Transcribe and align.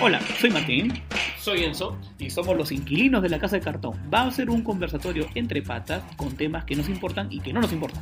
Hola, 0.00 0.20
soy 0.40 0.50
Martín 0.50 1.02
Soy 1.40 1.64
Enzo. 1.64 1.98
y 2.20 2.30
somos 2.30 2.56
los 2.56 2.70
inquilinos 2.70 3.20
de 3.20 3.28
la 3.28 3.40
Casa 3.40 3.56
de 3.56 3.62
Cartón. 3.62 3.98
Va 4.14 4.22
a 4.22 4.30
ser 4.30 4.48
un 4.48 4.62
conversatorio 4.62 5.26
entre 5.34 5.60
patas 5.60 6.04
con 6.16 6.36
temas 6.36 6.64
que 6.64 6.76
nos 6.76 6.88
importan 6.88 7.26
y 7.32 7.40
que 7.40 7.52
no 7.52 7.60
nos 7.60 7.72
importan. 7.72 8.00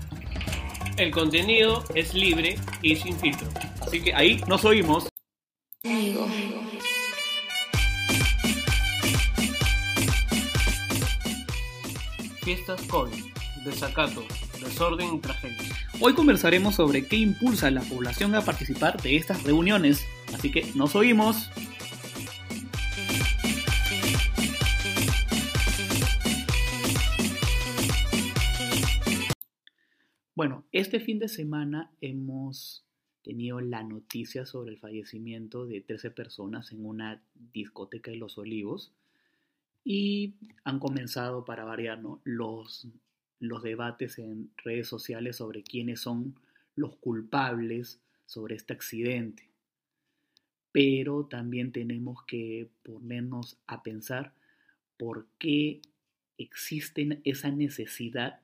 El 0.98 1.10
contenido 1.10 1.82
es 1.94 2.12
libre 2.12 2.58
y 2.82 2.96
sin 2.96 3.18
filtro. 3.18 3.48
Así 3.80 4.02
que 4.02 4.14
ahí 4.14 4.42
nos 4.46 4.66
oímos. 4.66 5.08
Amigo. 5.84 6.28
Fiestas 12.42 12.82
COVID, 12.82 13.24
desacato, 13.64 14.22
desorden 14.62 15.14
y 15.14 15.20
tragedia. 15.20 15.56
Hoy 16.00 16.12
conversaremos 16.12 16.74
sobre 16.74 17.06
qué 17.06 17.16
impulsa 17.16 17.68
a 17.68 17.70
la 17.70 17.80
población 17.80 18.34
a 18.34 18.42
participar 18.42 19.00
de 19.00 19.16
estas 19.16 19.42
reuniones. 19.44 20.06
Así 20.34 20.52
que 20.52 20.70
nos 20.74 20.94
oímos. 20.94 21.48
Bueno, 30.36 30.66
este 30.70 31.00
fin 31.00 31.18
de 31.18 31.28
semana 31.28 31.90
hemos 32.02 32.84
tenido 33.22 33.58
la 33.62 33.82
noticia 33.82 34.44
sobre 34.44 34.72
el 34.72 34.78
fallecimiento 34.78 35.64
de 35.64 35.80
13 35.80 36.10
personas 36.10 36.72
en 36.72 36.84
una 36.84 37.22
discoteca 37.54 38.10
de 38.10 38.18
Los 38.18 38.36
Olivos 38.36 38.92
y 39.82 40.34
han 40.62 40.78
comenzado, 40.78 41.46
para 41.46 41.64
variar, 41.64 42.02
¿no? 42.02 42.20
los, 42.24 42.86
los 43.40 43.62
debates 43.62 44.18
en 44.18 44.50
redes 44.62 44.86
sociales 44.88 45.36
sobre 45.36 45.62
quiénes 45.62 46.00
son 46.00 46.38
los 46.74 46.96
culpables 46.96 47.98
sobre 48.26 48.56
este 48.56 48.74
accidente. 48.74 49.48
Pero 50.70 51.24
también 51.24 51.72
tenemos 51.72 52.22
que 52.24 52.68
ponernos 52.82 53.56
a 53.66 53.82
pensar 53.82 54.34
por 54.98 55.28
qué 55.38 55.80
existe 56.36 57.22
esa 57.24 57.50
necesidad 57.50 58.38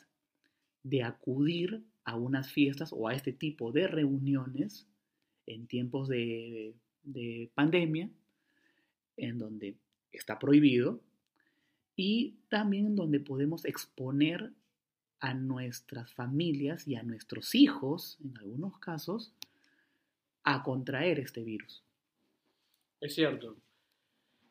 de 0.82 1.02
acudir 1.02 1.84
a 2.04 2.16
unas 2.16 2.50
fiestas 2.50 2.92
o 2.92 3.08
a 3.08 3.14
este 3.14 3.32
tipo 3.32 3.72
de 3.72 3.86
reuniones 3.86 4.86
en 5.46 5.66
tiempos 5.66 6.08
de, 6.08 6.74
de 7.02 7.50
pandemia, 7.54 8.10
en 9.16 9.38
donde 9.38 9.76
está 10.10 10.38
prohibido, 10.38 11.00
y 11.96 12.36
también 12.48 12.86
en 12.86 12.96
donde 12.96 13.20
podemos 13.20 13.64
exponer 13.64 14.52
a 15.20 15.34
nuestras 15.34 16.12
familias 16.14 16.88
y 16.88 16.96
a 16.96 17.02
nuestros 17.02 17.54
hijos, 17.54 18.18
en 18.24 18.36
algunos 18.38 18.78
casos, 18.78 19.32
a 20.42 20.62
contraer 20.62 21.20
este 21.20 21.44
virus. 21.44 21.84
Es 23.00 23.14
cierto. 23.14 23.56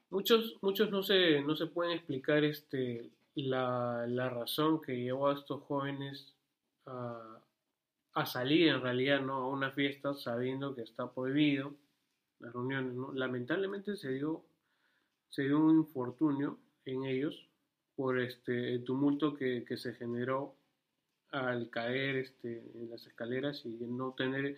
Muchos, 0.09 0.57
muchos 0.61 0.91
no, 0.91 1.03
se, 1.03 1.41
no 1.41 1.55
se 1.55 1.67
pueden 1.67 1.93
explicar 1.93 2.43
este, 2.43 3.09
la, 3.35 4.05
la 4.07 4.29
razón 4.29 4.81
que 4.81 5.01
llevó 5.01 5.29
a 5.29 5.33
estos 5.33 5.63
jóvenes 5.63 6.33
a, 6.85 7.39
a 8.13 8.25
salir 8.25 8.67
en 8.67 8.81
realidad 8.81 9.21
¿no? 9.21 9.35
a 9.35 9.47
una 9.47 9.71
fiesta 9.71 10.13
sabiendo 10.13 10.75
que 10.75 10.81
está 10.81 11.11
prohibido 11.11 11.73
las 12.39 12.53
reuniones. 12.53 12.93
¿no? 12.93 13.13
Lamentablemente 13.13 13.95
se 13.95 14.11
dio, 14.11 14.43
se 15.29 15.43
dio 15.43 15.59
un 15.59 15.77
infortunio 15.77 16.57
en 16.85 17.05
ellos 17.05 17.47
por 17.95 18.19
este, 18.19 18.73
el 18.73 18.83
tumulto 18.83 19.33
que, 19.33 19.63
que 19.63 19.77
se 19.77 19.93
generó 19.93 20.55
al 21.31 21.69
caer 21.69 22.17
este, 22.17 22.63
en 22.75 22.89
las 22.89 23.05
escaleras 23.07 23.65
y 23.65 23.69
no 23.69 24.13
tener, 24.13 24.57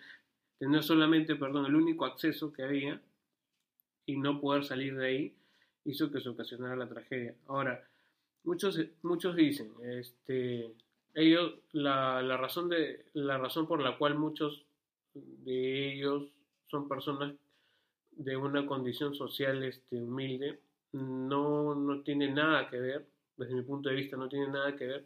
tener 0.57 0.83
solamente, 0.83 1.35
perdón, 1.35 1.65
el 1.65 1.75
único 1.75 2.05
acceso 2.05 2.51
que 2.51 2.63
había 2.63 2.99
y 4.05 4.17
no 4.17 4.41
poder 4.41 4.63
salir 4.63 4.95
de 4.95 5.05
ahí 5.05 5.35
hizo 5.85 6.11
que 6.11 6.21
se 6.21 6.29
ocasionara 6.29 6.75
la 6.75 6.89
tragedia. 6.89 7.35
Ahora, 7.47 7.87
muchos, 8.43 8.79
muchos 9.01 9.35
dicen, 9.35 9.71
este, 9.83 10.73
ellos, 11.13 11.53
la, 11.71 12.21
la, 12.21 12.37
razón 12.37 12.69
de, 12.69 13.05
la 13.13 13.37
razón 13.37 13.67
por 13.67 13.81
la 13.81 13.97
cual 13.97 14.15
muchos 14.17 14.65
de 15.13 15.93
ellos 15.93 16.29
son 16.67 16.87
personas 16.87 17.33
de 18.11 18.37
una 18.37 18.65
condición 18.65 19.13
social 19.15 19.63
este, 19.63 19.97
humilde, 19.97 20.59
no, 20.91 21.75
no 21.75 22.01
tiene 22.01 22.31
nada 22.31 22.69
que 22.69 22.79
ver, 22.79 23.07
desde 23.37 23.55
mi 23.55 23.63
punto 23.63 23.89
de 23.89 23.95
vista, 23.95 24.17
no 24.17 24.29
tiene 24.29 24.47
nada 24.47 24.75
que 24.75 24.85
ver 24.85 25.05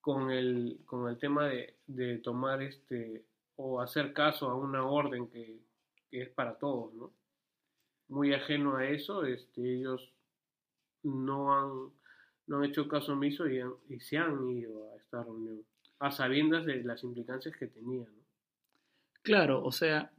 con 0.00 0.30
el, 0.30 0.80
con 0.86 1.08
el 1.08 1.18
tema 1.18 1.48
de, 1.48 1.74
de 1.86 2.18
tomar 2.18 2.62
este 2.62 3.24
o 3.56 3.80
hacer 3.80 4.12
caso 4.12 4.48
a 4.48 4.54
una 4.54 4.84
orden 4.84 5.28
que, 5.28 5.58
que, 6.10 6.22
es 6.22 6.28
para 6.28 6.56
todos, 6.58 6.94
¿no? 6.94 7.12
Muy 8.08 8.32
ajeno 8.32 8.76
a 8.76 8.86
eso, 8.86 9.24
este, 9.24 9.74
ellos 9.74 10.12
no 11.02 11.52
han, 11.52 11.90
no 12.48 12.58
han 12.58 12.64
hecho 12.64 12.88
caso 12.88 13.12
omiso 13.12 13.48
y, 13.48 13.60
y 13.88 14.00
se 14.00 14.18
han 14.18 14.48
ido 14.50 14.90
a 14.90 14.96
esta 14.96 15.22
reunión, 15.22 15.62
a 16.00 16.10
sabiendas 16.10 16.66
de 16.66 16.82
las 16.82 17.04
implicancias 17.04 17.56
que 17.56 17.66
tenía, 17.66 18.00
¿no? 18.00 18.18
Claro, 19.22 19.62
o 19.62 19.72
sea, 19.72 20.10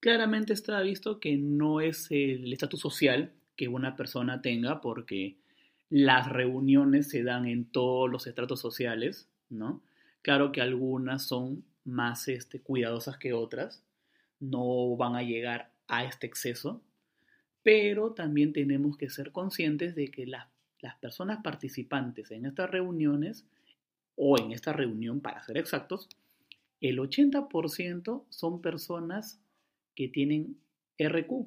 claramente 0.00 0.52
está 0.52 0.80
visto 0.80 1.20
que 1.20 1.36
no 1.36 1.80
es 1.80 2.10
el 2.10 2.52
estatus 2.52 2.80
social 2.80 3.32
que 3.56 3.68
una 3.68 3.96
persona 3.96 4.40
tenga 4.40 4.80
porque 4.80 5.36
las 5.90 6.28
reuniones 6.28 7.08
se 7.08 7.22
dan 7.22 7.46
en 7.46 7.64
todos 7.66 8.08
los 8.08 8.26
estratos 8.26 8.60
sociales, 8.60 9.28
¿no? 9.50 9.82
Claro 10.22 10.52
que 10.52 10.60
algunas 10.60 11.26
son 11.26 11.64
más 11.84 12.28
este, 12.28 12.60
cuidadosas 12.60 13.18
que 13.18 13.32
otras, 13.32 13.82
no 14.40 14.96
van 14.96 15.16
a 15.16 15.22
llegar 15.22 15.72
a 15.88 16.04
este 16.04 16.26
exceso, 16.26 16.82
pero 17.62 18.12
también 18.12 18.52
tenemos 18.52 18.96
que 18.96 19.10
ser 19.10 19.32
conscientes 19.32 19.94
de 19.94 20.10
que 20.10 20.26
la, 20.26 20.50
las 20.80 20.96
personas 20.96 21.40
participantes 21.42 22.30
en 22.30 22.46
estas 22.46 22.70
reuniones, 22.70 23.46
o 24.20 24.36
en 24.38 24.50
esta 24.50 24.72
reunión 24.72 25.20
para 25.20 25.42
ser 25.44 25.56
exactos, 25.58 26.08
el 26.80 26.98
80% 26.98 28.24
son 28.28 28.60
personas 28.60 29.40
que 29.94 30.08
tienen 30.08 30.58
RQ 30.98 31.46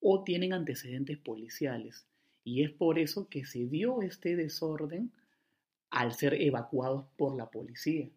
o 0.00 0.22
tienen 0.22 0.52
antecedentes 0.52 1.16
policiales. 1.16 2.06
Y 2.44 2.62
es 2.62 2.70
por 2.70 2.98
eso 2.98 3.28
que 3.28 3.46
se 3.46 3.66
dio 3.66 4.02
este 4.02 4.36
desorden 4.36 5.12
al 5.90 6.12
ser 6.12 6.34
evacuados 6.34 7.06
por 7.16 7.36
la 7.36 7.50
policía, 7.50 8.10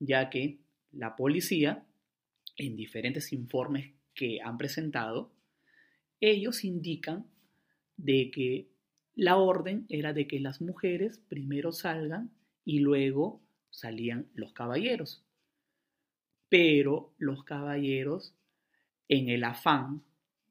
ya 0.00 0.28
que 0.28 0.58
la 0.90 1.14
policía, 1.14 1.84
en 2.56 2.76
diferentes 2.76 3.32
informes 3.32 3.92
que 4.14 4.40
han 4.42 4.58
presentado, 4.58 5.30
ellos 6.20 6.64
indican 6.64 7.26
de 7.96 8.30
que 8.32 8.68
la 9.18 9.36
orden 9.36 9.84
era 9.88 10.12
de 10.12 10.28
que 10.28 10.38
las 10.38 10.60
mujeres 10.60 11.18
primero 11.28 11.72
salgan 11.72 12.30
y 12.64 12.78
luego 12.78 13.42
salían 13.68 14.28
los 14.32 14.52
caballeros. 14.52 15.24
Pero 16.48 17.14
los 17.18 17.42
caballeros, 17.42 18.36
en 19.08 19.28
el 19.28 19.42
afán 19.42 20.04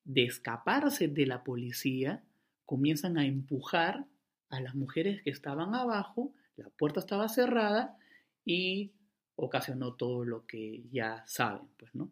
de 0.03 0.25
escaparse 0.25 1.07
de 1.07 1.25
la 1.25 1.45
policía, 1.45 2.25
comienzan 2.65 3.17
a 3.17 3.25
empujar 3.25 4.05
a 4.49 4.59
las 4.59 4.75
mujeres 4.75 5.21
que 5.23 5.29
estaban 5.29 5.73
abajo, 5.73 6.33
la 6.57 6.69
puerta 6.69 6.99
estaba 6.99 7.29
cerrada 7.29 7.97
y 8.43 8.91
ocasionó 9.37 9.93
todo 9.93 10.25
lo 10.25 10.45
que 10.45 10.83
ya 10.91 11.23
saben, 11.25 11.69
pues, 11.77 11.95
¿no? 11.95 12.11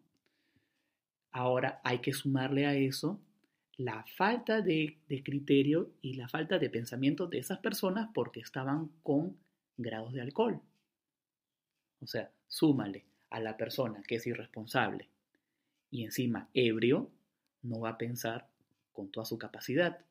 Ahora 1.32 1.82
hay 1.84 1.98
que 1.98 2.14
sumarle 2.14 2.64
a 2.64 2.74
eso 2.74 3.20
la 3.78 4.04
falta 4.16 4.62
de, 4.62 4.98
criterio 5.24 5.90
y 6.00 6.14
la 6.14 6.28
falta 6.28 6.58
de 6.58 6.70
pensamiento 6.70 7.26
de 7.26 7.38
esas 7.38 7.58
personas 7.58 8.08
porque 8.14 8.40
estaban 8.40 8.90
con 9.02 9.36
grados 9.76 10.12
de 10.12 10.22
alcohol. 10.22 10.60
O 12.00 12.06
sea, 12.06 12.30
súmale 12.48 13.04
a 13.30 13.40
la 13.40 13.56
persona 13.56 14.02
que 14.02 14.16
es 14.16 14.26
irresponsable 14.26 15.08
y 15.90 16.04
encima 16.04 16.48
ebrio, 16.54 17.10
no 17.62 17.80
va 17.80 17.90
a 17.90 17.98
pensar 17.98 18.48
con 18.92 19.10
toda 19.10 19.26
su 19.26 19.38
capacidad. 19.38 20.04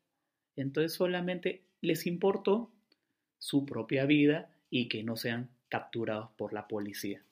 Entonces 0.54 0.92
solamente 0.92 1.62
les 1.80 2.06
importó 2.06 2.70
su 3.38 3.66
propia 3.66 4.06
vida 4.06 4.50
y 4.70 4.88
que 4.88 5.02
no 5.02 5.16
sean 5.16 5.50
capturados 5.68 6.30
por 6.36 6.52
la 6.52 6.68
policía. 6.68 7.22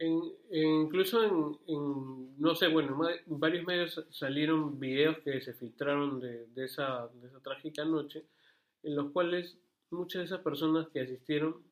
En, 0.00 0.18
incluso 0.50 1.22
en, 1.22 1.58
en, 1.66 2.40
no 2.40 2.54
sé, 2.54 2.68
bueno, 2.68 2.98
en 3.06 3.38
varios 3.38 3.66
medios 3.66 4.02
salieron 4.08 4.80
videos 4.80 5.18
que 5.18 5.42
se 5.42 5.52
filtraron 5.52 6.18
de, 6.20 6.46
de, 6.46 6.64
esa, 6.64 7.08
de 7.08 7.28
esa 7.28 7.40
trágica 7.40 7.84
noche, 7.84 8.24
en 8.82 8.96
los 8.96 9.12
cuales 9.12 9.58
muchas 9.90 10.20
de 10.20 10.24
esas 10.24 10.40
personas 10.40 10.88
que 10.88 11.00
asistieron 11.00 11.62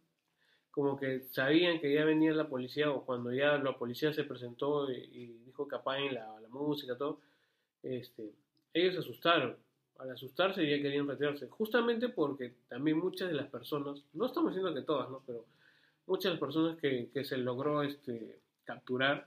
como 0.70 0.98
que 0.98 1.22
sabían 1.22 1.80
que 1.80 1.94
ya 1.94 2.04
venía 2.04 2.32
la 2.34 2.50
policía 2.50 2.90
o 2.90 3.06
cuando 3.06 3.32
ya 3.32 3.56
la 3.56 3.78
policía 3.78 4.12
se 4.12 4.24
presentó 4.24 4.92
y, 4.92 5.08
y 5.10 5.26
dijo 5.46 5.66
que 5.66 5.76
apaguen 5.76 6.12
la, 6.14 6.38
la 6.38 6.48
música, 6.48 6.98
todo, 6.98 7.20
este, 7.82 8.34
ellos 8.74 8.92
se 8.94 9.00
asustaron. 9.00 9.56
Al 9.98 10.10
asustarse 10.10 10.68
ya 10.68 10.80
querían 10.82 11.08
retirarse. 11.08 11.48
Justamente 11.48 12.10
porque 12.10 12.54
también 12.68 12.98
muchas 12.98 13.28
de 13.28 13.34
las 13.34 13.48
personas, 13.48 14.04
no 14.12 14.26
estamos 14.26 14.54
diciendo 14.54 14.72
que 14.72 14.86
todas, 14.86 15.10
¿no? 15.10 15.22
Pero 15.26 15.46
muchas 16.08 16.38
personas 16.38 16.78
que, 16.78 17.10
que 17.12 17.24
se 17.24 17.36
logró 17.36 17.82
este, 17.82 18.40
capturar, 18.64 19.22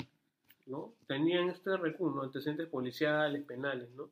¿no? 0.65 0.93
Tenían 1.07 1.49
este 1.49 1.77
recurso, 1.77 2.21
antecedentes 2.21 2.67
policiales, 2.67 3.43
penales, 3.43 3.89
¿no? 3.91 4.09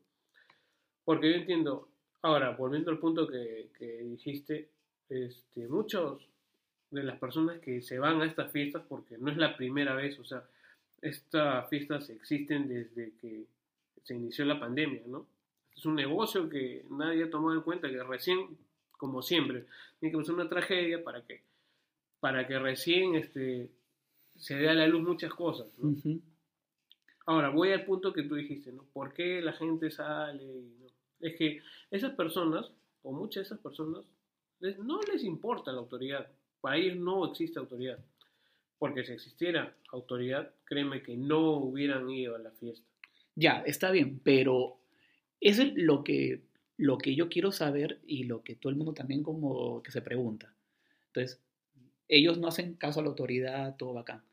Porque 1.03 1.31
yo 1.31 1.37
entiendo, 1.37 1.89
ahora, 2.21 2.51
volviendo 2.51 2.91
al 2.91 2.99
punto 2.99 3.27
que, 3.27 3.69
que 3.77 4.03
dijiste, 4.03 4.69
este, 5.09 5.67
muchos 5.67 6.27
de 6.91 7.03
las 7.03 7.19
personas 7.19 7.59
que 7.59 7.81
se 7.81 7.99
van 7.99 8.21
a 8.21 8.25
estas 8.25 8.51
fiestas, 8.51 8.83
porque 8.87 9.17
no 9.17 9.31
es 9.31 9.37
la 9.37 9.57
primera 9.57 9.95
vez, 9.95 10.17
o 10.19 10.23
sea, 10.23 10.43
estas 11.01 11.67
fiestas 11.69 12.09
existen 12.09 12.67
desde 12.67 13.13
que 13.19 13.45
se 14.03 14.15
inició 14.15 14.45
la 14.45 14.59
pandemia, 14.59 15.01
¿no? 15.07 15.25
Es 15.75 15.85
un 15.85 15.95
negocio 15.95 16.49
que 16.49 16.85
nadie 16.89 17.23
ha 17.23 17.29
tomado 17.29 17.55
en 17.55 17.61
cuenta, 17.61 17.89
que 17.89 18.03
recién, 18.03 18.57
como 18.91 19.21
siempre, 19.21 19.65
tiene 19.99 20.11
que 20.11 20.17
pasar 20.17 20.35
una 20.35 20.49
tragedia 20.49 21.03
para 21.03 21.21
que, 21.21 21.41
para 22.19 22.47
que 22.47 22.59
recién 22.59 23.15
este, 23.15 23.69
se 24.35 24.55
dé 24.55 24.69
a 24.69 24.73
la 24.73 24.87
luz 24.87 25.01
muchas 25.01 25.33
cosas, 25.33 25.67
¿no? 25.77 25.95
Ahora, 27.25 27.49
voy 27.49 27.71
al 27.71 27.85
punto 27.85 28.11
que 28.11 28.23
tú 28.23 28.35
dijiste, 28.35 28.71
¿no? 28.71 28.85
¿Por 28.91 29.13
qué 29.13 29.39
la 29.41 29.53
gente 29.53 29.91
sale? 29.91 30.43
no? 30.79 30.87
Es 31.19 31.35
que 31.35 31.61
esas 31.91 32.13
personas, 32.13 32.71
o 33.03 33.11
muchas 33.11 33.43
de 33.43 33.45
esas 33.47 33.59
personas, 33.59 34.03
no 34.79 34.99
les 35.01 35.23
importa 35.23 35.71
la 35.71 35.79
autoridad. 35.79 36.27
Para 36.59 36.77
ellos 36.77 36.97
no 36.97 37.25
existe 37.29 37.59
autoridad. 37.59 37.99
Porque 38.79 39.03
si 39.03 39.13
existiera 39.13 39.75
autoridad, 39.91 40.51
créeme 40.65 41.03
que 41.03 41.17
no 41.17 41.57
hubieran 41.57 42.09
ido 42.09 42.35
a 42.35 42.39
la 42.39 42.51
fiesta. 42.51 42.87
Ya, 43.35 43.61
está 43.65 43.91
bien, 43.91 44.19
pero 44.23 44.79
eso 45.39 45.61
es 45.61 45.73
lo 45.75 46.03
que, 46.03 46.41
lo 46.77 46.97
que 46.97 47.13
yo 47.13 47.29
quiero 47.29 47.51
saber 47.51 47.99
y 48.07 48.23
lo 48.23 48.43
que 48.43 48.55
todo 48.55 48.71
el 48.71 48.75
mundo 48.75 48.93
también 48.93 49.21
como 49.21 49.83
que 49.83 49.91
se 49.91 50.01
pregunta. 50.01 50.53
Entonces, 51.07 51.41
ellos 52.09 52.37
no 52.37 52.47
hacen 52.47 52.73
caso 52.73 52.99
a 52.99 53.03
la 53.03 53.09
autoridad, 53.09 53.77
todo 53.77 53.93
bacán. 53.93 54.23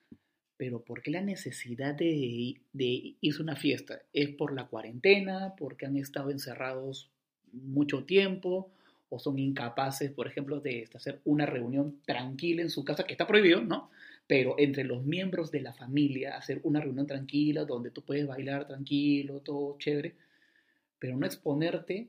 Pero 0.57 0.83
¿por 0.83 1.03
qué 1.03 1.11
la 1.11 1.21
necesidad 1.21 1.95
de, 1.95 2.61
de 2.73 3.15
irse 3.21 3.41
a 3.41 3.43
una 3.43 3.57
fiesta? 3.57 4.01
¿Es 4.13 4.31
por 4.31 4.53
la 4.53 4.67
cuarentena? 4.67 5.55
¿Porque 5.57 5.87
han 5.87 5.97
estado 5.97 6.31
encerrados 6.31 7.11
mucho 7.53 8.05
tiempo? 8.05 8.73
¿O 9.11 9.19
son 9.19 9.39
incapaces, 9.39 10.11
por 10.11 10.27
ejemplo, 10.27 10.61
de 10.61 10.89
hacer 10.95 11.21
una 11.25 11.47
reunión 11.47 12.01
tranquila 12.05 12.63
en 12.63 12.71
su 12.71 12.85
casa, 12.85 13.05
que 13.05 13.13
está 13.13 13.27
prohibido, 13.27 13.61
¿no? 13.61 13.91
pero 14.27 14.57
entre 14.59 14.85
los 14.85 15.05
miembros 15.05 15.51
de 15.51 15.61
la 15.61 15.73
familia, 15.73 16.37
hacer 16.37 16.61
una 16.65 16.81
reunión 16.81 17.07
tranquila 17.07 17.65
donde 17.65 17.91
tú 17.91 18.03
puedes 18.03 18.27
bailar 18.27 18.67
tranquilo, 18.67 19.41
todo 19.41 19.79
chévere, 19.79 20.17
pero 20.99 21.17
no 21.17 21.27
exponerte 21.27 22.09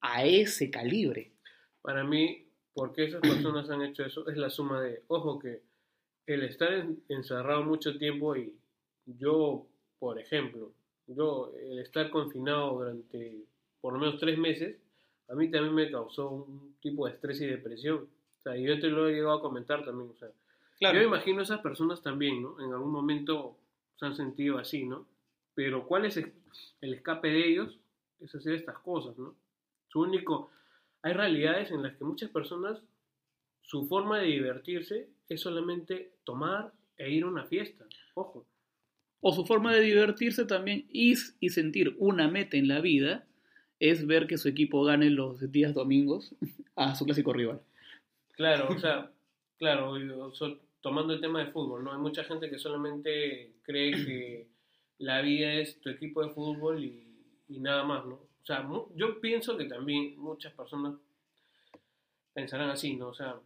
a 0.00 0.24
ese 0.24 0.70
calibre. 0.70 1.32
Para 1.80 2.04
mí, 2.04 2.47
porque 2.78 3.06
esas 3.06 3.20
personas 3.20 3.68
han 3.70 3.82
hecho 3.82 4.04
eso, 4.04 4.28
es 4.28 4.36
la 4.36 4.50
suma 4.50 4.80
de, 4.80 5.02
ojo 5.08 5.36
que 5.40 5.62
el 6.26 6.44
estar 6.44 6.86
encerrado 7.08 7.64
mucho 7.64 7.98
tiempo 7.98 8.36
y 8.36 8.54
yo, 9.04 9.66
por 9.98 10.20
ejemplo, 10.20 10.70
yo, 11.08 11.52
el 11.60 11.80
estar 11.80 12.08
confinado 12.10 12.78
durante 12.78 13.44
por 13.80 13.94
lo 13.94 13.98
menos 13.98 14.20
tres 14.20 14.38
meses, 14.38 14.76
a 15.28 15.34
mí 15.34 15.50
también 15.50 15.74
me 15.74 15.90
causó 15.90 16.30
un 16.30 16.76
tipo 16.80 17.06
de 17.06 17.14
estrés 17.14 17.40
y 17.40 17.46
depresión. 17.46 18.08
O 18.38 18.42
sea, 18.42 18.56
yo 18.56 18.78
te 18.78 18.88
lo 18.88 19.08
he 19.08 19.14
llegado 19.14 19.38
a 19.38 19.42
comentar 19.42 19.84
también, 19.84 20.10
o 20.10 20.16
sea, 20.16 20.28
yo 20.80 21.00
me 21.00 21.04
imagino 21.04 21.42
esas 21.42 21.60
personas 21.60 22.00
también, 22.00 22.40
¿no? 22.40 22.60
En 22.60 22.72
algún 22.72 22.92
momento 22.92 23.56
se 23.96 24.06
han 24.06 24.14
sentido 24.14 24.58
así, 24.58 24.84
¿no? 24.84 25.04
Pero 25.54 25.84
¿cuál 25.84 26.04
es 26.04 26.16
el 26.16 26.94
escape 26.94 27.28
de 27.28 27.48
ellos? 27.48 27.78
Es 28.20 28.32
hacer 28.34 28.54
estas 28.54 28.78
cosas, 28.78 29.18
¿no? 29.18 29.34
Su 29.88 30.00
único... 30.00 30.50
Hay 31.02 31.12
realidades 31.12 31.70
en 31.70 31.82
las 31.82 31.96
que 31.96 32.04
muchas 32.04 32.30
personas, 32.30 32.82
su 33.62 33.86
forma 33.86 34.18
de 34.18 34.26
divertirse 34.26 35.08
es 35.28 35.40
solamente 35.40 36.12
tomar 36.24 36.72
e 36.96 37.10
ir 37.10 37.24
a 37.24 37.28
una 37.28 37.44
fiesta. 37.44 37.84
Ojo. 38.14 38.46
O 39.20 39.32
su 39.32 39.44
forma 39.44 39.74
de 39.74 39.80
divertirse 39.80 40.44
también 40.44 40.86
y, 40.90 41.14
y 41.40 41.48
sentir 41.50 41.94
una 41.98 42.28
meta 42.28 42.56
en 42.56 42.68
la 42.68 42.80
vida 42.80 43.26
es 43.80 44.06
ver 44.06 44.26
que 44.26 44.38
su 44.38 44.48
equipo 44.48 44.84
gane 44.84 45.10
los 45.10 45.52
días 45.52 45.74
domingos 45.74 46.34
a 46.76 46.94
su 46.94 47.04
clásico 47.04 47.32
rival. 47.32 47.60
Claro, 48.32 48.68
o 48.68 48.78
sea, 48.78 49.10
claro, 49.58 49.92
tomando 50.80 51.12
el 51.12 51.20
tema 51.20 51.44
de 51.44 51.50
fútbol, 51.50 51.84
¿no? 51.84 51.92
Hay 51.92 51.98
mucha 51.98 52.24
gente 52.24 52.48
que 52.48 52.58
solamente 52.58 53.54
cree 53.62 53.92
que 53.92 54.46
la 54.98 55.20
vida 55.22 55.54
es 55.54 55.80
tu 55.80 55.90
equipo 55.90 56.24
de 56.24 56.32
fútbol 56.32 56.84
y, 56.84 57.58
nada 57.58 57.84
más, 57.84 58.06
¿no? 58.06 58.20
Sea, 58.48 58.66
yo 58.94 59.20
pienso 59.20 59.58
que 59.58 59.66
también 59.66 60.18
muchas 60.18 60.54
personas 60.54 60.94
pensarán 62.32 62.70
así, 62.70 62.96
¿no? 62.96 63.08
O 63.08 63.14
sea, 63.14 63.38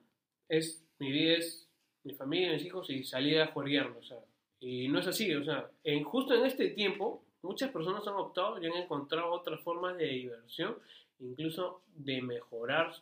es, 0.49 0.87
mi 1.01 1.11
vida 1.11 1.39
es 1.39 1.69
mi 2.05 2.15
familia, 2.15 2.53
mis 2.53 2.65
hijos 2.65 2.89
y 2.89 3.03
salir 3.03 3.41
a 3.41 3.49
jugar, 3.49 3.89
o 3.99 4.03
sea, 4.05 4.19
y 4.61 4.87
no 4.87 5.01
es 5.01 5.09
así, 5.09 5.35
o 5.35 5.43
sea, 5.43 5.69
en, 5.83 6.05
justo 6.05 6.35
en 6.35 6.47
este 6.47 6.69
tiempo, 6.69 7.25
muchas 7.43 7.73
personas 7.73 8.07
han 8.07 8.15
optado 8.15 8.63
y 8.63 8.67
han 8.67 8.75
encontrado 8.75 9.33
otras 9.33 9.61
formas 9.63 9.99
de 9.99 10.07
diversión, 10.07 10.77
incluso 11.19 11.83
de 11.97 12.23
mejorar, 12.23 12.95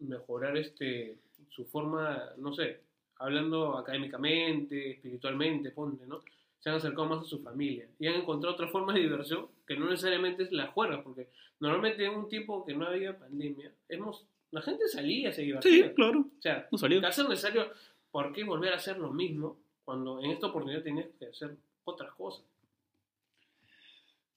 mejorar 0.00 0.58
este, 0.58 1.16
su 1.48 1.64
forma, 1.64 2.34
no 2.36 2.52
sé, 2.52 2.82
hablando 3.16 3.78
académicamente, 3.78 4.90
espiritualmente, 4.90 5.70
ponte, 5.70 6.06
¿no? 6.06 6.22
Se 6.60 6.68
han 6.68 6.76
acercado 6.76 7.06
más 7.06 7.22
a 7.22 7.24
su 7.24 7.38
familia 7.42 7.88
y 7.98 8.08
han 8.08 8.16
encontrado 8.16 8.56
otra 8.56 8.68
forma 8.68 8.92
de 8.92 9.00
diversión 9.00 9.55
que 9.66 9.76
no 9.76 9.90
necesariamente 9.90 10.44
es 10.44 10.52
la 10.52 10.68
juerga, 10.68 11.02
porque 11.02 11.28
normalmente 11.60 12.04
en 12.04 12.14
un 12.14 12.28
tiempo 12.28 12.64
que 12.64 12.74
no 12.74 12.86
había 12.86 13.18
pandemia, 13.18 13.72
hemos, 13.88 14.26
la 14.50 14.62
gente 14.62 14.86
salía, 14.88 15.32
se 15.32 15.42
divertía. 15.42 15.88
Sí, 15.88 15.94
claro. 15.94 16.20
O 16.20 16.40
sea, 16.40 16.68
no 16.70 17.00
caso 17.00 17.28
necesario, 17.28 17.70
¿por 18.10 18.32
qué 18.32 18.44
volver 18.44 18.72
a 18.72 18.76
hacer 18.76 18.98
lo 18.98 19.12
mismo 19.12 19.58
cuando 19.84 20.22
en 20.22 20.30
esta 20.30 20.46
oportunidad 20.46 20.82
tienes 20.82 21.06
que 21.18 21.26
hacer 21.26 21.56
otras 21.84 22.12
cosas? 22.14 22.44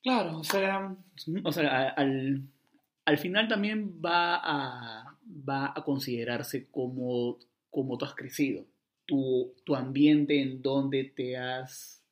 Claro, 0.02 0.38
o 0.38 0.44
sea, 0.44 0.96
o 1.44 1.52
sea 1.52 1.90
al, 1.90 2.42
al 3.06 3.18
final 3.18 3.48
también 3.48 4.00
va 4.04 4.36
a, 4.36 5.18
va 5.28 5.74
a 5.76 5.84
considerarse 5.84 6.68
como 6.72 7.38
cómo 7.70 7.98
tú 7.98 8.06
has 8.06 8.16
crecido, 8.16 8.66
tu, 9.06 9.54
tu 9.66 9.76
ambiente 9.76 10.42
en 10.42 10.62
donde 10.62 11.04
te 11.04 11.38
has, 11.38 12.04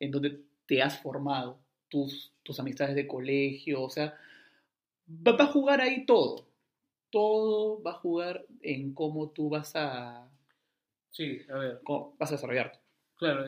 en 0.00 0.10
donde 0.10 0.40
te 0.66 0.82
has 0.82 1.00
formado, 1.00 1.58
tus, 1.88 2.32
tus 2.42 2.58
amistades 2.60 2.94
de 2.94 3.06
colegio, 3.06 3.82
o 3.82 3.90
sea, 3.90 4.18
va, 5.08 5.36
a 5.38 5.46
jugar 5.46 5.80
ahí 5.80 6.06
todo. 6.06 6.46
Todo 7.10 7.82
va 7.82 7.92
a 7.92 8.00
jugar 8.00 8.44
en 8.62 8.94
cómo 8.94 9.30
tú 9.30 9.48
vas 9.48 9.74
a... 9.76 10.28
Sí, 11.10 11.40
a 11.48 11.58
ver. 11.58 11.80
vas 12.18 12.30
a 12.30 12.34
desarrollarte. 12.34 12.78
Claro, 13.16 13.46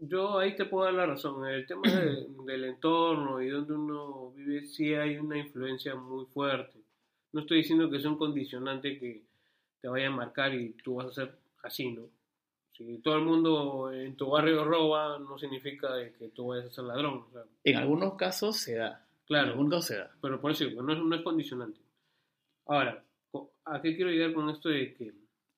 yo 0.00 0.38
ahí 0.38 0.54
te 0.54 0.66
puedo 0.66 0.84
dar 0.84 0.94
la 0.94 1.06
razón. 1.06 1.46
El 1.46 1.66
tema 1.66 1.82
del 2.46 2.64
entorno 2.64 3.40
y 3.40 3.48
donde 3.48 3.72
uno 3.72 4.32
vive, 4.32 4.66
sí 4.66 4.94
hay 4.94 5.16
una 5.16 5.38
influencia 5.38 5.94
muy 5.94 6.26
fuerte. 6.26 6.78
No 7.32 7.40
estoy 7.40 7.58
diciendo 7.58 7.90
que 7.90 8.00
sea 8.00 8.10
un 8.10 8.18
condicionante 8.18 8.98
que, 8.98 9.22
te 9.84 9.88
vaya 9.88 10.06
a 10.06 10.10
marcar 10.10 10.54
y 10.54 10.70
tú 10.82 10.94
vas 10.94 11.08
a 11.08 11.12
ser 11.12 11.36
así, 11.62 11.92
¿no? 11.92 12.08
Si 12.76 12.98
todo 12.98 13.16
el 13.16 13.24
mundo 13.24 13.92
en 13.92 14.16
tu 14.16 14.30
barrio 14.30 14.64
roba, 14.64 15.18
no 15.18 15.38
significa 15.38 15.88
que 16.18 16.28
tú 16.28 16.48
vayas 16.48 16.66
a 16.66 16.70
ser 16.70 16.84
ladrón. 16.84 17.24
en 17.62 17.76
algunos 17.76 18.14
casos 18.14 18.56
se 18.56 18.74
da. 18.74 19.06
Claro. 19.26 19.44
En 19.44 19.50
algunos 19.52 19.70
casos 19.74 19.86
se 19.86 19.96
da. 19.96 20.10
Pero 20.20 20.40
por 20.40 20.50
eso 20.50 20.64
no 20.82 20.92
es, 20.92 20.98
no 20.98 21.14
es 21.14 21.22
condicionante. 21.22 21.78
Ahora, 22.66 23.04
¿a 23.64 23.80
qué 23.80 23.94
quiero 23.94 24.10
llegar 24.10 24.32
con 24.32 24.50
esto 24.50 24.68
de 24.68 24.92
que 24.94 25.12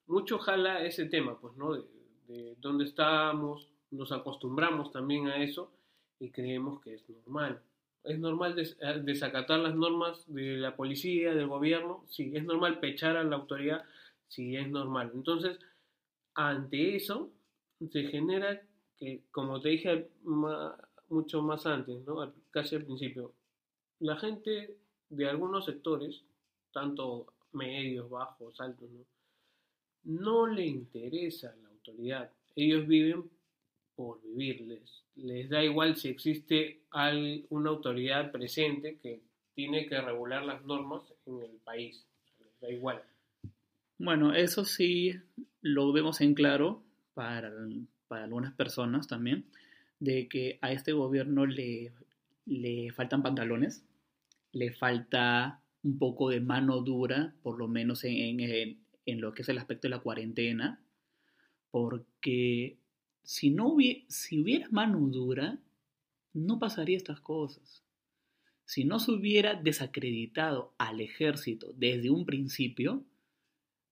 mucho 0.06 0.38
jala 0.38 0.85
ese 0.85 1.06
tema, 1.06 1.38
pues, 1.40 1.56
¿no? 1.56 1.75
De, 1.75 2.56
dónde 2.58 2.85
estamos, 2.85 3.68
nos 3.92 4.11
acostumbramos 4.11 4.90
también 4.90 5.28
a 5.28 5.42
eso 5.42 5.70
y 6.18 6.30
creemos 6.30 6.82
que 6.82 6.94
es 6.94 7.08
normal. 7.08 7.62
¿Es 8.02 8.18
normal 8.18 8.56
desacatar 9.04 9.61
las 9.61 9.75
normas 9.75 10.25
de 10.26 10.56
la 10.56 10.75
policía, 10.75 11.35
del 11.35 11.46
gobierno? 11.46 12.04
Sí, 12.08 12.32
es 12.35 12.44
normal 12.44 12.80
pechar 12.80 13.16
a 13.16 13.25
la 13.25 13.37
autoridad 13.37 13.85
si 14.28 14.56
es 14.56 14.68
normal. 14.68 15.12
Entonces, 15.14 15.58
ante 16.37 16.97
eso, 16.97 17.33
se 17.90 18.05
genera 18.05 18.62
que, 18.97 19.23
como 19.31 19.61
te 19.61 19.71
dije 19.71 20.11
mucho 21.09 21.43
más 21.43 21.66
antes, 21.66 22.05
¿no? 22.05 22.33
casi 22.50 22.76
al 22.76 22.85
principio, 22.85 23.33
la 24.00 24.16
gente 24.16 24.76
de 25.09 25.28
algunos 25.28 25.64
sectores, 25.64 26.23
tanto 26.73 27.33
medios, 27.52 28.09
bajos, 28.11 28.61
altos, 28.61 28.90
¿no? 28.90 29.05
no 30.05 30.47
le 30.47 30.66
interesa 30.66 31.57
la 31.62 31.69
autoridad. 31.69 32.31
Ellos 32.55 32.87
viven 32.87 33.31
por 33.95 34.21
vivirles. 34.23 35.05
Les 35.16 35.49
da 35.49 35.64
igual 35.64 35.97
si 35.97 36.09
existe 36.09 36.83
una 37.49 37.71
autoridad 37.71 38.31
presente 38.31 38.99
que 38.99 39.23
tiene 39.55 39.87
que 39.87 40.00
regular 40.00 40.45
las 40.45 40.62
normas 40.64 41.02
en 41.25 41.43
el 41.43 41.57
país. 41.64 42.07
Les 42.38 42.61
da 42.61 42.71
igual. 42.71 43.02
Bueno, 43.99 44.35
eso 44.35 44.65
sí 44.65 45.15
lo 45.62 45.93
vemos 45.93 46.21
en 46.21 46.35
claro 46.35 46.83
para, 47.15 47.50
algunas 48.11 48.53
personas 48.55 49.09
también, 49.09 49.47
de 50.00 50.29
que 50.29 50.59
a 50.61 50.73
este 50.73 50.93
gobierno 50.93 51.47
le, 51.47 51.93
le 52.45 52.93
faltan 52.93 53.23
pantalones, 53.23 53.85
le 54.53 54.73
falta 54.73 55.62
un 55.83 55.99
poco 55.99 56.29
de 56.29 56.41
mano 56.41 56.83
dura, 56.83 57.35
por 57.43 57.59
lo 57.59 57.69
menos 57.69 58.05
en, 58.05 58.41
en, 58.41 58.79
en 59.07 59.21
lo 59.21 59.33
que 59.33 59.43
es 59.43 59.49
el 59.49 59.59
aspecto 59.59 59.87
de 59.87 59.91
la 59.91 60.00
cuarentena, 60.00 60.81
porque 61.71 62.76
si, 63.23 63.50
no 63.50 63.76
si 64.09 64.43
hubiera 64.43 64.69
mano 64.71 65.00
dura, 65.09 65.59
no 66.33 66.59
pasaría 66.59 66.97
estas 66.97 67.21
cosas. 67.21 67.83
si 68.67 68.85
no 68.85 68.99
se 68.99 69.12
hubiera 69.12 69.55
desacreditado 69.55 70.75
al 70.76 71.00
ejército 71.00 71.73
desde 71.76 72.11
un 72.11 72.26
principio, 72.26 73.05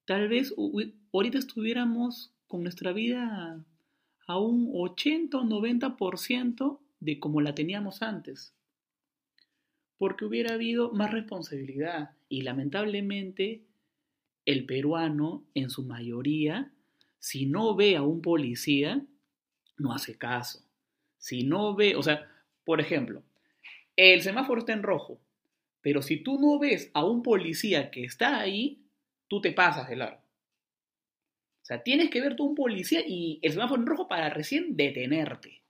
tal 0.04 0.28
vez 0.28 0.54
ahorita 1.12 1.38
estuviéramos 1.38 2.32
con 2.46 2.62
nuestra 2.62 2.92
vida 2.92 3.64
a 4.26 4.38
un 4.38 4.70
80 4.72 5.38
o 5.38 5.42
90% 5.44 6.78
de 7.00 7.18
como 7.18 7.40
la 7.40 7.54
teníamos 7.54 8.02
antes. 8.02 8.54
Porque 9.98 10.24
hubiera 10.24 10.54
habido 10.54 10.92
más 10.92 11.12
responsabilidad 11.12 12.10
y 12.28 12.42
lamentablemente 12.42 13.62
el 14.44 14.66
peruano 14.66 15.44
en 15.54 15.70
su 15.70 15.84
mayoría, 15.84 16.72
si 17.18 17.46
no 17.46 17.74
ve 17.74 17.96
a 17.96 18.02
un 18.02 18.20
policía, 18.20 19.04
no 19.78 19.92
hace 19.92 20.16
caso. 20.16 20.62
Si 21.18 21.44
no 21.44 21.74
ve, 21.74 21.96
o 21.96 22.02
sea, 22.02 22.28
por 22.64 22.80
ejemplo, 22.80 23.22
el 23.96 24.22
semáforo 24.22 24.60
está 24.60 24.72
en 24.72 24.82
rojo, 24.82 25.20
pero 25.80 26.02
si 26.02 26.18
tú 26.18 26.38
no 26.38 26.58
ves 26.58 26.90
a 26.94 27.04
un 27.04 27.22
policía 27.22 27.90
que 27.90 28.04
está 28.04 28.40
ahí, 28.40 28.83
tú 29.34 29.40
te 29.40 29.50
pasas 29.50 29.88
de 29.88 29.96
largo. 29.96 30.20
O 30.20 31.64
sea, 31.64 31.82
tienes 31.82 32.08
que 32.08 32.20
ver 32.20 32.36
tú 32.36 32.44
un 32.44 32.54
policía 32.54 33.00
y 33.04 33.40
el 33.42 33.50
semáforo 33.50 33.80
en 33.80 33.86
rojo 33.88 34.06
para 34.06 34.30
recién 34.30 34.76
detenerte. 34.76 35.60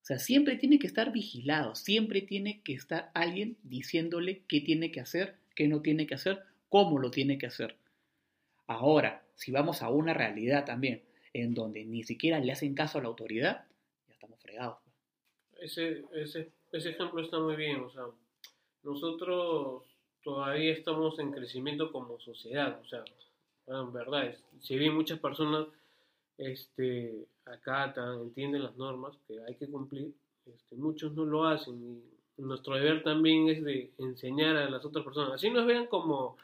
O 0.00 0.04
sea, 0.04 0.20
siempre 0.20 0.54
tiene 0.54 0.78
que 0.78 0.86
estar 0.86 1.10
vigilado, 1.10 1.74
siempre 1.74 2.22
tiene 2.22 2.62
que 2.62 2.74
estar 2.74 3.10
alguien 3.14 3.56
diciéndole 3.64 4.44
qué 4.46 4.60
tiene 4.60 4.92
que 4.92 5.00
hacer, 5.00 5.38
qué 5.56 5.66
no 5.66 5.82
tiene 5.82 6.06
que 6.06 6.14
hacer, 6.14 6.44
cómo 6.68 7.00
lo 7.00 7.10
tiene 7.10 7.36
que 7.36 7.46
hacer. 7.46 7.76
Ahora, 8.68 9.24
si 9.34 9.50
vamos 9.50 9.82
a 9.82 9.88
una 9.88 10.14
realidad 10.14 10.64
también, 10.64 11.02
en 11.32 11.52
donde 11.52 11.84
ni 11.84 12.04
siquiera 12.04 12.38
le 12.38 12.52
hacen 12.52 12.74
caso 12.74 12.98
a 12.98 13.02
la 13.02 13.08
autoridad, 13.08 13.66
ya 14.06 14.14
estamos 14.14 14.38
fregados. 14.38 14.78
Ese, 15.60 16.04
ese, 16.14 16.52
ese 16.70 16.90
ejemplo 16.90 17.22
está 17.22 17.40
muy 17.40 17.56
bien, 17.56 17.80
o 17.80 17.90
sea, 17.90 18.04
nosotros 18.84 19.89
todavía 20.22 20.72
estamos 20.72 21.18
en 21.18 21.32
crecimiento 21.32 21.92
como 21.92 22.18
sociedad, 22.20 22.80
o 22.82 22.86
sea, 22.86 23.04
en 23.66 23.92
verdad, 23.92 24.34
si 24.60 24.76
bien 24.76 24.94
muchas 24.94 25.18
personas 25.18 25.66
este, 26.38 27.26
acatan, 27.44 28.20
entienden 28.20 28.64
las 28.64 28.76
normas 28.76 29.16
que 29.26 29.40
hay 29.46 29.54
que 29.54 29.68
cumplir, 29.68 30.12
este, 30.46 30.76
muchos 30.76 31.12
no 31.14 31.24
lo 31.24 31.44
hacen 31.44 31.82
y 31.82 32.42
nuestro 32.42 32.74
deber 32.74 33.02
también 33.02 33.48
es 33.48 33.62
de 33.62 33.92
enseñar 33.98 34.56
a 34.56 34.70
las 34.70 34.84
otras 34.84 35.04
personas, 35.04 35.32
así 35.32 35.50
nos 35.50 35.66
vean 35.66 35.86
como, 35.86 36.36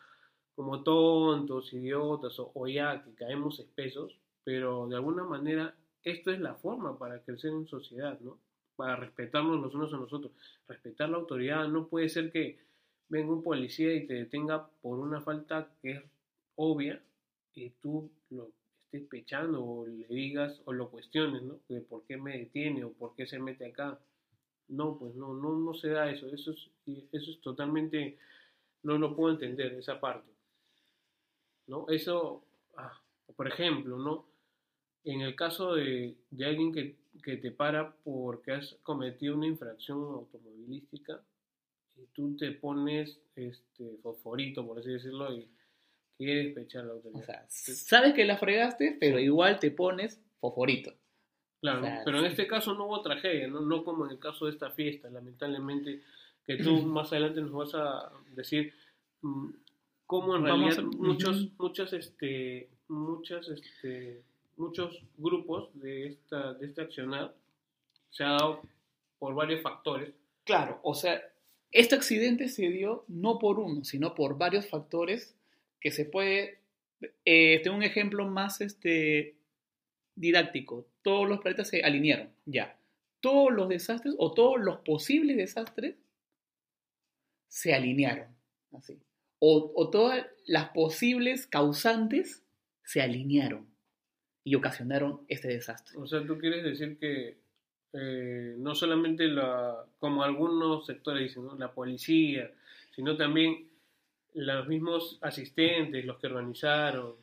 como 0.54 0.82
tontos, 0.82 1.72
idiotas 1.72 2.38
o, 2.38 2.66
ya 2.68 3.02
que 3.02 3.14
caemos 3.14 3.58
espesos, 3.58 4.16
pero 4.44 4.86
de 4.86 4.96
alguna 4.96 5.24
manera 5.24 5.74
esto 6.04 6.30
es 6.30 6.40
la 6.40 6.54
forma 6.54 6.98
para 6.98 7.20
crecer 7.20 7.50
en 7.50 7.66
sociedad, 7.66 8.18
¿no? 8.20 8.38
Para 8.76 8.96
respetarnos 8.96 9.60
los 9.60 9.74
unos 9.74 9.92
a 9.92 9.96
los 9.96 10.12
otros. 10.12 10.32
Respetar 10.68 11.08
la 11.08 11.16
autoridad 11.16 11.66
no 11.66 11.88
puede 11.88 12.08
ser 12.08 12.30
que 12.30 12.58
venga 13.08 13.32
un 13.32 13.42
policía 13.42 13.94
y 13.94 14.06
te 14.06 14.14
detenga 14.14 14.68
por 14.82 14.98
una 14.98 15.20
falta 15.20 15.68
que 15.82 15.90
es 15.92 16.02
obvia 16.56 17.00
y 17.54 17.70
tú 17.70 18.10
lo 18.30 18.50
estés 18.84 19.08
pechando 19.08 19.64
o 19.64 19.86
le 19.86 20.06
digas 20.08 20.60
o 20.64 20.72
lo 20.72 20.90
cuestiones, 20.90 21.42
¿no? 21.42 21.58
De 21.68 21.80
por 21.80 22.04
qué 22.04 22.16
me 22.16 22.38
detiene 22.38 22.84
o 22.84 22.92
por 22.92 23.14
qué 23.14 23.26
se 23.26 23.38
mete 23.38 23.66
acá. 23.66 23.98
No, 24.68 24.98
pues 24.98 25.14
no, 25.14 25.34
no, 25.34 25.56
no 25.56 25.74
se 25.74 25.88
da 25.88 26.10
eso. 26.10 26.26
Eso 26.28 26.52
es, 26.52 26.70
eso 27.12 27.30
es 27.30 27.40
totalmente, 27.40 28.18
no 28.82 28.98
lo 28.98 29.14
puedo 29.14 29.32
entender, 29.32 29.74
esa 29.74 30.00
parte. 30.00 30.30
¿No? 31.66 31.86
Eso, 31.88 32.44
ah, 32.76 33.00
por 33.34 33.48
ejemplo, 33.48 33.98
¿no? 33.98 34.26
En 35.04 35.20
el 35.20 35.36
caso 35.36 35.74
de, 35.74 36.16
de 36.30 36.44
alguien 36.44 36.72
que, 36.72 36.96
que, 37.22 37.36
te 37.36 37.52
para 37.52 37.92
porque 38.04 38.52
has 38.52 38.74
cometido 38.82 39.36
una 39.36 39.46
infracción 39.46 39.98
automovilística 39.98 41.20
y 41.96 42.06
tú 42.12 42.36
te 42.36 42.52
pones 42.52 43.18
este 43.34 43.96
fosforito, 44.02 44.66
por 44.66 44.78
así 44.78 44.90
decirlo, 44.90 45.32
y 45.34 45.48
quieres 46.16 46.54
pechar 46.54 46.84
la 46.84 46.92
autoridad. 46.94 47.22
O 47.22 47.24
sea, 47.24 47.46
sabes 47.48 48.14
que 48.14 48.24
la 48.24 48.36
fregaste, 48.36 48.96
pero 48.98 49.18
igual 49.18 49.58
te 49.58 49.70
pones 49.70 50.20
fosforito. 50.40 50.92
Claro, 51.60 51.80
o 51.80 51.84
sea, 51.84 52.02
pero 52.04 52.18
en 52.20 52.26
este 52.26 52.46
caso 52.46 52.74
no 52.74 52.86
hubo 52.86 53.02
tragedia, 53.02 53.48
¿no? 53.48 53.60
no 53.60 53.84
como 53.84 54.04
en 54.04 54.12
el 54.12 54.18
caso 54.18 54.46
de 54.46 54.52
esta 54.52 54.70
fiesta, 54.70 55.08
lamentablemente, 55.10 56.02
que 56.46 56.56
tú 56.56 56.82
más 56.82 57.12
adelante 57.12 57.40
nos 57.40 57.52
vas 57.52 57.74
a 57.74 58.12
decir 58.34 58.74
mm, 59.22 59.50
cómo 60.06 60.36
en 60.36 60.44
realidad 60.44 60.78
a... 60.78 60.82
muchos, 60.82 61.48
muchas, 61.58 61.92
este, 61.92 62.68
muchas, 62.88 63.48
este, 63.48 64.22
muchos 64.56 65.02
grupos 65.16 65.70
de 65.74 66.08
esta, 66.08 66.54
de 66.54 66.66
este 66.66 66.82
accionar 66.82 67.34
se 68.10 68.24
ha 68.24 68.30
dado 68.30 68.62
por 69.18 69.34
varios 69.34 69.62
factores. 69.62 70.12
Claro, 70.44 70.78
o 70.82 70.94
sea, 70.94 71.20
este 71.76 71.94
accidente 71.94 72.48
se 72.48 72.70
dio 72.70 73.04
no 73.06 73.38
por 73.38 73.58
uno, 73.58 73.84
sino 73.84 74.14
por 74.14 74.38
varios 74.38 74.66
factores 74.66 75.36
que 75.78 75.90
se 75.90 76.06
puede, 76.06 76.58
eh, 77.26 77.60
tengo 77.62 77.76
un 77.76 77.82
ejemplo 77.82 78.26
más 78.26 78.62
este, 78.62 79.36
didáctico, 80.14 80.86
todos 81.02 81.28
los 81.28 81.40
planetas 81.40 81.68
se 81.68 81.82
alinearon, 81.82 82.30
ya. 82.46 82.78
Todos 83.20 83.52
los 83.52 83.68
desastres 83.68 84.14
o 84.18 84.32
todos 84.32 84.58
los 84.58 84.78
posibles 84.80 85.36
desastres 85.36 85.96
se 87.48 87.74
alinearon, 87.74 88.28
así. 88.72 88.98
O, 89.38 89.72
o 89.76 89.90
todas 89.90 90.26
las 90.46 90.70
posibles 90.70 91.46
causantes 91.46 92.42
se 92.84 93.02
alinearon 93.02 93.66
y 94.44 94.54
ocasionaron 94.54 95.26
este 95.28 95.48
desastre. 95.48 95.98
O 95.98 96.06
sea, 96.06 96.24
tú 96.26 96.38
quieres 96.38 96.64
decir 96.64 96.98
que 96.98 97.36
eh, 97.98 98.54
no 98.58 98.74
solamente 98.74 99.26
la, 99.26 99.84
como 99.98 100.22
algunos 100.22 100.84
sectores 100.84 101.22
dicen, 101.22 101.46
¿no? 101.46 101.56
la 101.56 101.72
policía, 101.72 102.50
sino 102.94 103.16
también 103.16 103.68
los 104.34 104.68
mismos 104.68 105.18
asistentes, 105.22 106.04
los 106.04 106.18
que 106.18 106.26
organizaron, 106.26 107.14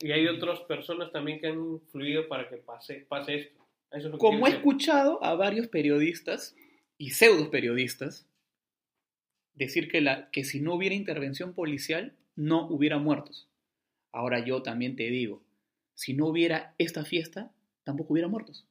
y 0.00 0.12
hay 0.12 0.26
otras 0.26 0.60
personas 0.60 1.10
también 1.12 1.40
que 1.40 1.46
han 1.46 1.58
influido 1.58 2.28
para 2.28 2.48
que 2.48 2.58
pase, 2.58 3.06
pase 3.08 3.34
esto. 3.36 3.66
Eso 3.90 4.08
es 4.08 4.12
lo 4.12 4.18
Como 4.18 4.46
he 4.46 4.50
escuchado 4.50 5.24
a 5.24 5.34
varios 5.34 5.68
periodistas 5.68 6.54
y 6.98 7.10
pseudo 7.10 7.50
periodistas 7.50 8.26
decir 9.54 9.88
que, 9.90 10.02
la, 10.02 10.30
que 10.30 10.44
si 10.44 10.60
no 10.60 10.74
hubiera 10.74 10.94
intervención 10.94 11.54
policial 11.54 12.14
no 12.36 12.68
hubiera 12.68 12.98
muertos. 12.98 13.48
Ahora 14.12 14.44
yo 14.44 14.62
también 14.62 14.94
te 14.94 15.10
digo, 15.10 15.42
si 15.94 16.12
no 16.12 16.26
hubiera 16.26 16.74
esta 16.78 17.04
fiesta, 17.04 17.50
tampoco 17.82 18.12
hubiera 18.12 18.28
muertos. 18.28 18.67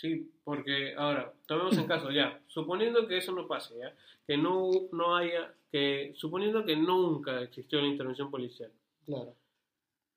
Sí, 0.00 0.30
porque 0.44 0.94
ahora, 0.96 1.34
tomemos 1.46 1.76
en 1.76 1.88
caso 1.88 2.12
ya, 2.12 2.40
suponiendo 2.46 3.08
que 3.08 3.16
eso 3.16 3.32
no 3.32 3.48
pase, 3.48 3.76
¿ya? 3.80 3.92
que 4.28 4.36
no, 4.36 4.70
no 4.92 5.16
haya, 5.16 5.52
que 5.72 6.12
suponiendo 6.14 6.64
que 6.64 6.76
nunca 6.76 7.42
existió 7.42 7.80
la 7.80 7.88
intervención 7.88 8.30
policial. 8.30 8.70
Claro. 9.06 9.34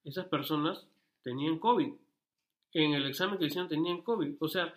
Esas 0.03 0.27
personas 0.27 0.85
tenían 1.23 1.57
COVID. 1.57 1.93
En 2.73 2.93
el 2.93 3.07
examen 3.07 3.39
que 3.39 3.45
hicieron 3.45 3.69
tenían 3.69 4.03
COVID. 4.03 4.35
O 4.39 4.47
sea, 4.47 4.71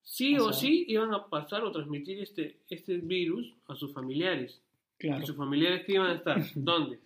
sí 0.00 0.38
o, 0.38 0.44
o 0.44 0.52
sea, 0.52 0.60
sí 0.60 0.84
iban 0.86 1.12
a 1.12 1.26
pasar 1.26 1.64
o 1.64 1.72
transmitir 1.72 2.20
este, 2.20 2.60
este 2.70 2.98
virus 2.98 3.52
a 3.66 3.74
sus 3.74 3.92
familiares. 3.92 4.62
Claro. 4.96 5.24
¿Y 5.24 5.26
sus 5.26 5.36
familiares 5.36 5.84
que 5.84 5.94
iban 5.94 6.10
a 6.10 6.14
estar? 6.14 6.40
¿Dónde? 6.54 7.00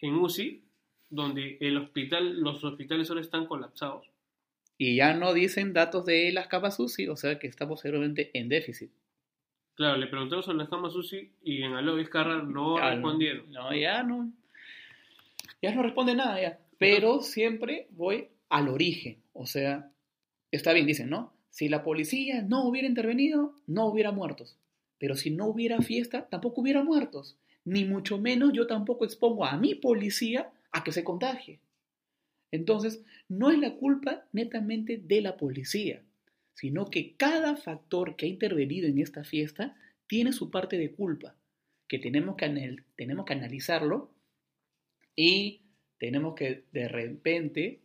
En 0.00 0.14
UCI, 0.14 0.64
donde 1.10 1.58
el 1.60 1.76
hospital, 1.76 2.40
los 2.40 2.64
hospitales 2.64 3.10
ahora 3.10 3.20
están 3.20 3.46
colapsados. 3.46 4.15
Y 4.78 4.96
ya 4.96 5.14
no 5.14 5.32
dicen 5.32 5.72
datos 5.72 6.04
de 6.04 6.32
las 6.32 6.48
capas 6.48 6.78
UCI, 6.78 7.08
o 7.08 7.16
sea 7.16 7.38
que 7.38 7.46
estamos 7.46 7.80
seguramente 7.80 8.30
en 8.34 8.48
déficit. 8.48 8.90
Claro, 9.76 9.98
le 9.98 10.06
preguntamos 10.06 10.48
a 10.48 10.54
las 10.54 10.70
camas 10.70 10.94
UCI 10.94 11.32
y 11.42 11.62
en 11.62 11.74
Aló 11.74 11.96
Vizcarra 11.96 12.42
no 12.42 12.78
ya 12.78 12.90
respondieron. 12.90 13.52
No, 13.52 13.70
no, 13.70 13.76
ya 13.76 14.02
no. 14.02 14.32
Ya 15.60 15.74
no 15.74 15.82
responde 15.82 16.14
nada, 16.14 16.40
ya. 16.40 16.58
Pero 16.78 17.20
siempre 17.20 17.86
voy 17.90 18.28
al 18.48 18.68
origen. 18.68 19.18
O 19.34 19.46
sea, 19.46 19.90
está 20.50 20.72
bien, 20.72 20.86
dicen, 20.86 21.10
¿no? 21.10 21.34
Si 21.50 21.68
la 21.68 21.82
policía 21.82 22.42
no 22.42 22.64
hubiera 22.64 22.88
intervenido, 22.88 23.54
no 23.66 23.86
hubiera 23.86 24.12
muertos. 24.12 24.56
Pero 24.98 25.14
si 25.14 25.30
no 25.30 25.46
hubiera 25.46 25.80
fiesta, 25.82 26.26
tampoco 26.30 26.62
hubiera 26.62 26.82
muertos. 26.82 27.36
Ni 27.64 27.84
mucho 27.84 28.18
menos 28.18 28.52
yo 28.54 28.66
tampoco 28.66 29.04
expongo 29.04 29.44
a 29.44 29.58
mi 29.58 29.74
policía 29.74 30.50
a 30.72 30.84
que 30.84 30.92
se 30.92 31.04
contagie. 31.04 31.60
Entonces, 32.50 33.04
no 33.28 33.50
es 33.50 33.58
la 33.58 33.74
culpa 33.74 34.24
netamente 34.32 34.98
de 34.98 35.20
la 35.20 35.36
policía, 35.36 36.02
sino 36.54 36.90
que 36.90 37.16
cada 37.16 37.56
factor 37.56 38.16
que 38.16 38.26
ha 38.26 38.28
intervenido 38.28 38.88
en 38.88 38.98
esta 38.98 39.24
fiesta 39.24 39.76
tiene 40.06 40.32
su 40.32 40.50
parte 40.50 40.78
de 40.78 40.92
culpa, 40.92 41.34
que 41.88 41.98
tenemos 41.98 42.36
que, 42.36 42.76
tenemos 42.96 43.26
que 43.26 43.32
analizarlo 43.32 44.10
y 45.14 45.62
tenemos 45.98 46.34
que 46.34 46.64
de 46.72 46.88
repente 46.88 47.80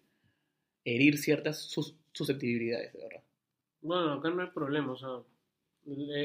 herir 0.85 1.17
ciertas 1.17 1.59
sus 1.59 1.95
susceptibilidades, 2.13 2.93
de 2.93 2.99
verdad. 2.99 3.23
Bueno, 3.81 4.13
acá 4.13 4.29
no 4.29 4.41
hay 4.41 4.49
problema, 4.49 4.93
o 4.93 4.97
sea, 4.97 5.23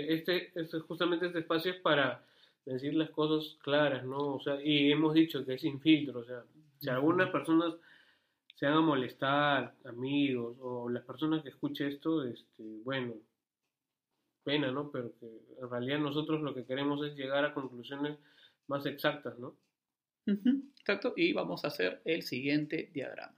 este, 0.09 0.53
este, 0.55 0.81
justamente 0.81 1.27
este 1.27 1.39
espacio 1.39 1.73
es 1.73 1.81
para 1.81 2.25
decir 2.65 2.95
las 2.95 3.11
cosas 3.11 3.57
claras, 3.63 4.05
¿no? 4.05 4.35
O 4.35 4.41
sea, 4.41 4.61
y 4.63 4.91
hemos 4.91 5.15
dicho 5.15 5.45
que 5.45 5.55
es 5.55 5.61
sin 5.63 5.81
filtro, 5.81 6.21
o 6.21 6.25
sea, 6.25 6.45
si 6.81 6.89
algunas 6.91 7.31
personas 7.31 7.75
se 8.57 8.67
van 8.67 8.79
a 8.79 8.81
molestar, 8.81 9.75
amigos, 9.85 10.57
o 10.61 10.89
las 10.89 11.05
personas 11.05 11.43
que 11.43 11.51
escuchen 11.51 11.89
esto, 11.89 12.25
este, 12.25 12.63
bueno, 12.85 13.15
pena, 14.45 14.73
¿no? 14.73 14.91
Pero 14.91 15.13
que 15.21 15.27
en 15.61 15.71
realidad 15.71 15.99
nosotros 15.99 16.41
lo 16.41 16.55
que 16.55 16.65
queremos 16.65 17.05
es 17.07 17.15
llegar 17.15 17.45
a 17.45 17.53
conclusiones 17.53 18.19
más 18.67 18.87
exactas, 18.87 19.39
¿no? 19.39 19.55
exacto, 20.81 21.15
y 21.17 21.33
vamos 21.33 21.65
a 21.65 21.69
hacer 21.69 22.01
el 22.05 22.23
siguiente 22.23 22.91
diagrama. 22.93 23.37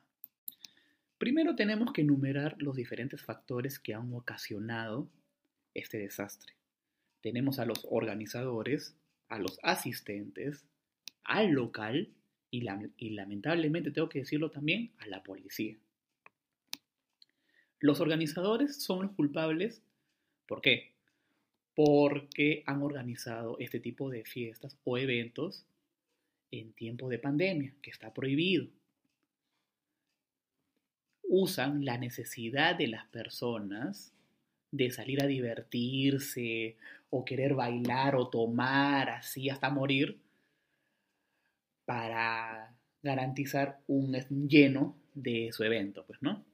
Primero 1.19 1.55
tenemos 1.55 1.93
que 1.93 2.01
enumerar 2.01 2.55
los 2.59 2.77
diferentes 2.77 3.21
factores 3.21 3.79
que 3.79 3.93
han 3.93 4.15
ocasionado 4.15 5.09
este 5.75 5.99
desastre. 5.99 6.55
Tenemos 7.21 7.59
a 7.59 7.67
los 7.67 7.87
organizadores, 7.91 8.97
a 9.29 9.39
los 9.39 9.59
asistentes, 9.63 10.65
al 11.25 11.51
local 11.51 12.09
y, 12.51 12.63
lamentablemente 13.11 13.91
tengo 13.91 14.09
que 14.09 14.21
decirlo 14.21 14.51
también 14.51 14.93
a 14.99 15.07
la 15.07 15.23
policía. 15.23 15.77
Los 17.81 18.01
organizadores 18.01 18.83
son 18.83 19.03
los 19.03 19.13
culpables. 19.13 19.83
¿Por 20.47 20.61
qué? 20.61 20.93
Porque 21.75 22.65
han 22.67 22.83
organizado 22.83 23.59
este 23.61 23.81
tipo 23.81 24.11
de 24.11 24.25
fiestas 24.25 24.77
o 24.85 24.99
eventos 24.99 25.67
en 26.51 26.73
tiempo 26.73 27.09
de 27.09 27.19
pandemia, 27.19 27.75
que 27.83 27.91
está 27.91 28.13
prohibido. 28.15 28.67
Usan 31.23 31.85
la 31.85 31.99
necesidad 31.99 32.77
de 32.77 32.89
las 32.89 33.07
personas 33.09 34.15
de 34.71 34.91
salir 34.91 35.23
a 35.23 35.27
divertirse 35.27 36.77
o 37.11 37.25
querer 37.25 37.55
bailar 37.55 38.17
o 38.17 38.29
tomar 38.29 39.11
así 39.11 39.51
hasta 39.51 39.71
morir 39.71 40.19
para 41.89 42.77
garantizar 43.03 43.81
un 43.87 44.13
lleno 44.47 44.95
de 45.15 45.49
su 45.53 45.65
evento, 45.65 46.05
pues, 46.07 46.21
¿no? 46.21 46.45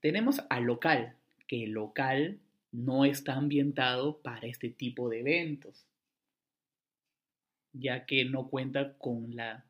Tenemos 0.00 0.42
al 0.50 0.64
local, 0.64 1.16
que 1.48 1.64
el 1.64 1.70
local 1.70 2.38
no 2.70 3.06
está 3.06 3.32
ambientado 3.32 4.18
para 4.18 4.46
este 4.46 4.68
tipo 4.68 5.08
de 5.08 5.20
eventos, 5.20 5.86
ya 7.72 8.04
que 8.04 8.26
no 8.26 8.50
cuenta 8.50 8.92
con 8.98 9.34
la, 9.34 9.64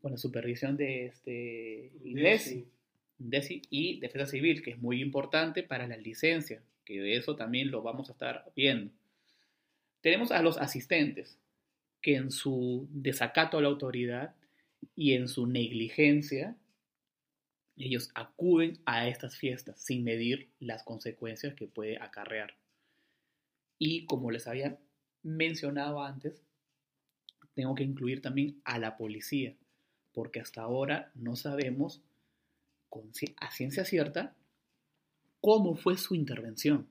con 0.00 0.12
la 0.12 0.16
supervisión 0.16 0.78
de 0.78 1.04
este 1.04 1.92
INDECI, 2.04 2.64
y 3.68 4.00
Defensa 4.00 4.30
Civil, 4.30 4.62
que 4.62 4.70
es 4.70 4.78
muy 4.78 5.02
importante 5.02 5.62
para 5.62 5.86
la 5.86 5.98
licencia, 5.98 6.62
que 6.86 7.02
de 7.02 7.16
eso 7.16 7.36
también 7.36 7.70
lo 7.70 7.82
vamos 7.82 8.08
a 8.08 8.12
estar 8.12 8.50
viendo. 8.56 8.90
Tenemos 10.00 10.32
a 10.32 10.40
los 10.40 10.56
asistentes, 10.56 11.36
que 12.00 12.14
en 12.14 12.30
su 12.30 12.88
desacato 12.90 13.58
a 13.58 13.60
la 13.60 13.68
autoridad 13.68 14.37
y 14.94 15.14
en 15.14 15.28
su 15.28 15.46
negligencia 15.46 16.56
ellos 17.76 18.10
acuden 18.14 18.80
a 18.86 19.06
estas 19.08 19.36
fiestas 19.36 19.80
sin 19.80 20.02
medir 20.02 20.50
las 20.58 20.82
consecuencias 20.82 21.54
que 21.54 21.68
puede 21.68 21.96
acarrear. 21.98 22.56
Y 23.78 24.04
como 24.06 24.30
les 24.30 24.48
había 24.48 24.78
mencionado 25.22 26.02
antes, 26.02 26.42
tengo 27.54 27.74
que 27.74 27.84
incluir 27.84 28.20
también 28.20 28.60
a 28.64 28.78
la 28.78 28.96
policía, 28.96 29.54
porque 30.12 30.40
hasta 30.40 30.62
ahora 30.62 31.12
no 31.14 31.36
sabemos 31.36 32.02
con, 32.88 33.12
a 33.36 33.50
ciencia 33.50 33.84
cierta 33.84 34.34
cómo 35.40 35.76
fue 35.76 35.96
su 35.96 36.14
intervención. 36.14 36.88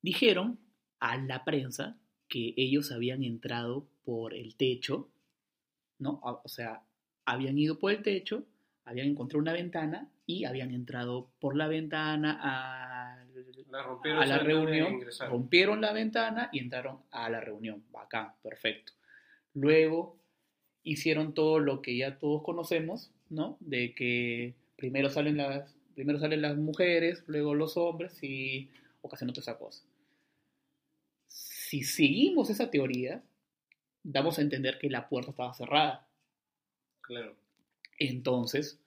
Dijeron 0.00 0.58
a 1.00 1.16
la 1.18 1.44
prensa 1.44 1.98
que 2.28 2.54
ellos 2.56 2.92
habían 2.92 3.22
entrado 3.22 3.86
por 4.06 4.34
el 4.34 4.54
techo, 4.54 5.08
¿no? 5.98 6.20
O 6.22 6.48
sea, 6.48 6.80
habían 7.24 7.58
ido 7.58 7.80
por 7.80 7.90
el 7.90 8.04
techo, 8.04 8.46
habían 8.84 9.08
encontrado 9.08 9.42
una 9.42 9.52
ventana 9.52 10.08
y 10.26 10.44
habían 10.44 10.70
entrado 10.72 11.28
por 11.40 11.56
la 11.56 11.66
ventana 11.66 12.38
a 12.40 13.24
la, 13.68 14.22
a 14.22 14.26
la 14.26 14.38
reunión, 14.38 15.00
rompieron 15.28 15.80
la 15.80 15.92
ventana 15.92 16.50
y 16.52 16.60
entraron 16.60 17.00
a 17.10 17.28
la 17.28 17.40
reunión. 17.40 17.82
Bacán, 17.90 18.32
perfecto. 18.44 18.92
Luego 19.54 20.16
hicieron 20.84 21.34
todo 21.34 21.58
lo 21.58 21.82
que 21.82 21.96
ya 21.96 22.16
todos 22.20 22.44
conocemos, 22.44 23.10
¿no? 23.28 23.56
De 23.58 23.92
que 23.92 24.54
primero 24.76 25.10
salen 25.10 25.36
las, 25.36 25.74
primero 25.96 26.20
salen 26.20 26.42
las 26.42 26.56
mujeres, 26.56 27.24
luego 27.26 27.56
los 27.56 27.76
hombres 27.76 28.22
y 28.22 28.70
ocasionan 29.02 29.30
otra 29.30 29.40
esa 29.40 29.58
cosa. 29.58 29.82
Si 31.26 31.82
seguimos 31.82 32.50
esa 32.50 32.70
teoría, 32.70 33.20
damos 34.12 34.38
a 34.38 34.42
entender 34.42 34.78
que 34.78 34.90
la 34.90 35.08
puerta 35.08 35.30
estaba 35.30 35.54
cerrada 35.54 36.06
Claro. 37.06 37.36
Entonces, 37.98 38.80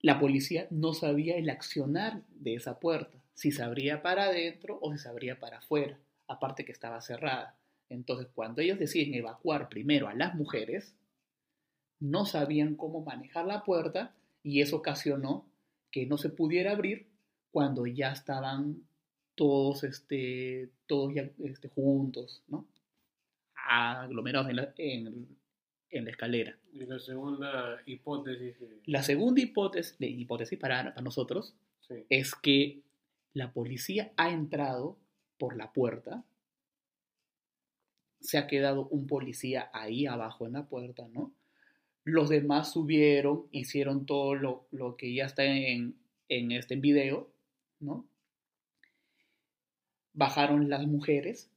la 0.00 0.20
policía 0.20 0.68
no 0.70 0.92
sabía 0.92 1.36
el 1.36 1.48
accionar 1.48 2.22
de 2.28 2.54
esa 2.54 2.78
puerta, 2.78 3.18
si 3.32 3.52
se 3.52 3.62
abría 3.62 4.02
para 4.02 4.24
adentro 4.24 4.78
o 4.82 4.92
si 4.92 4.98
se 4.98 5.08
abría 5.08 5.40
para 5.40 5.58
afuera, 5.58 5.98
aparte 6.28 6.64
que 6.64 6.72
estaba 6.72 7.00
cerrada. 7.00 7.56
Entonces, 7.88 8.28
cuando 8.34 8.60
ellos 8.60 8.78
deciden 8.78 9.14
evacuar 9.14 9.68
primero 9.70 10.08
a 10.08 10.14
las 10.14 10.34
mujeres, 10.34 10.94
no 12.00 12.26
sabían 12.26 12.76
cómo 12.76 13.00
manejar 13.00 13.46
la 13.46 13.64
puerta 13.64 14.14
y 14.42 14.60
eso 14.60 14.76
ocasionó 14.76 15.46
que 15.90 16.06
no 16.06 16.18
se 16.18 16.28
pudiera 16.28 16.72
abrir 16.72 17.08
cuando 17.50 17.86
ya 17.86 18.12
estaban 18.12 18.86
todos, 19.36 19.84
este, 19.84 20.68
todos 20.86 21.14
ya 21.14 21.30
este, 21.44 21.68
juntos, 21.68 22.42
¿no? 22.46 22.66
Aglomerados 23.64 24.50
en, 24.50 24.56
la, 24.56 24.74
en, 24.76 25.28
en 25.90 26.04
la 26.04 26.10
escalera. 26.10 26.56
Y 26.72 26.84
la 26.86 26.98
segunda 26.98 27.80
hipótesis. 27.86 28.56
La 28.86 29.02
segunda 29.02 29.40
hipótesis, 29.40 29.96
hipótesis 29.98 30.58
para, 30.58 30.94
para 30.94 31.02
nosotros 31.02 31.54
es 32.08 32.34
que 32.34 32.80
la 33.32 33.52
policía 33.52 34.12
ha 34.16 34.30
entrado 34.30 34.98
por 35.38 35.56
la 35.56 35.72
puerta, 35.72 36.24
se 38.20 38.38
ha 38.38 38.46
quedado 38.46 38.86
un 38.88 39.06
policía 39.06 39.70
ahí 39.72 40.06
abajo 40.06 40.46
en 40.46 40.54
la 40.54 40.66
puerta, 40.66 41.06
¿no? 41.08 41.32
Los 42.04 42.28
demás 42.28 42.72
subieron, 42.72 43.46
hicieron 43.50 44.06
todo 44.06 44.34
lo, 44.34 44.66
lo 44.70 44.96
que 44.96 45.14
ya 45.14 45.26
está 45.26 45.44
en, 45.44 45.96
en 46.28 46.52
este 46.52 46.76
video, 46.76 47.30
¿no? 47.80 48.06
Bajaron 50.12 50.70
las 50.70 50.86
mujeres, 50.86 51.50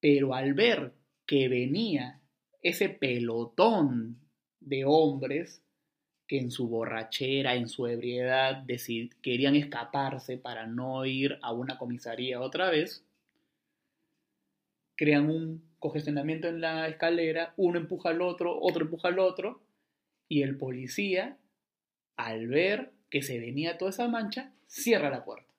pero 0.00 0.34
al 0.34 0.54
ver 0.54 0.92
que 1.30 1.48
venía 1.48 2.20
ese 2.60 2.88
pelotón 2.88 4.18
de 4.58 4.84
hombres 4.84 5.62
que 6.26 6.40
en 6.40 6.50
su 6.50 6.66
borrachera, 6.66 7.54
en 7.54 7.68
su 7.68 7.86
ebriedad, 7.86 8.66
querían 9.22 9.54
escaparse 9.54 10.38
para 10.38 10.66
no 10.66 11.06
ir 11.06 11.38
a 11.42 11.52
una 11.52 11.78
comisaría 11.78 12.40
otra 12.40 12.68
vez, 12.68 13.06
crean 14.96 15.30
un 15.30 15.62
congestionamiento 15.78 16.48
en 16.48 16.60
la 16.60 16.88
escalera, 16.88 17.54
uno 17.56 17.78
empuja 17.78 18.08
al 18.08 18.22
otro, 18.22 18.58
otro 18.60 18.86
empuja 18.86 19.06
al 19.06 19.20
otro, 19.20 19.62
y 20.28 20.42
el 20.42 20.58
policía, 20.58 21.38
al 22.16 22.48
ver 22.48 22.90
que 23.08 23.22
se 23.22 23.38
venía 23.38 23.78
toda 23.78 23.92
esa 23.92 24.08
mancha, 24.08 24.52
cierra 24.66 25.10
la 25.10 25.24
puerta. 25.24 25.54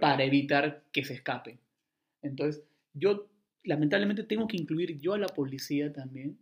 Para 0.00 0.22
evitar 0.22 0.84
que 0.92 1.04
se 1.04 1.14
escapen. 1.14 1.58
Entonces, 2.22 2.62
yo 2.94 3.28
lamentablemente 3.62 4.24
tengo 4.24 4.48
que 4.48 4.56
incluir 4.56 4.98
yo 4.98 5.12
a 5.14 5.18
la 5.18 5.28
policía 5.28 5.92
también, 5.92 6.38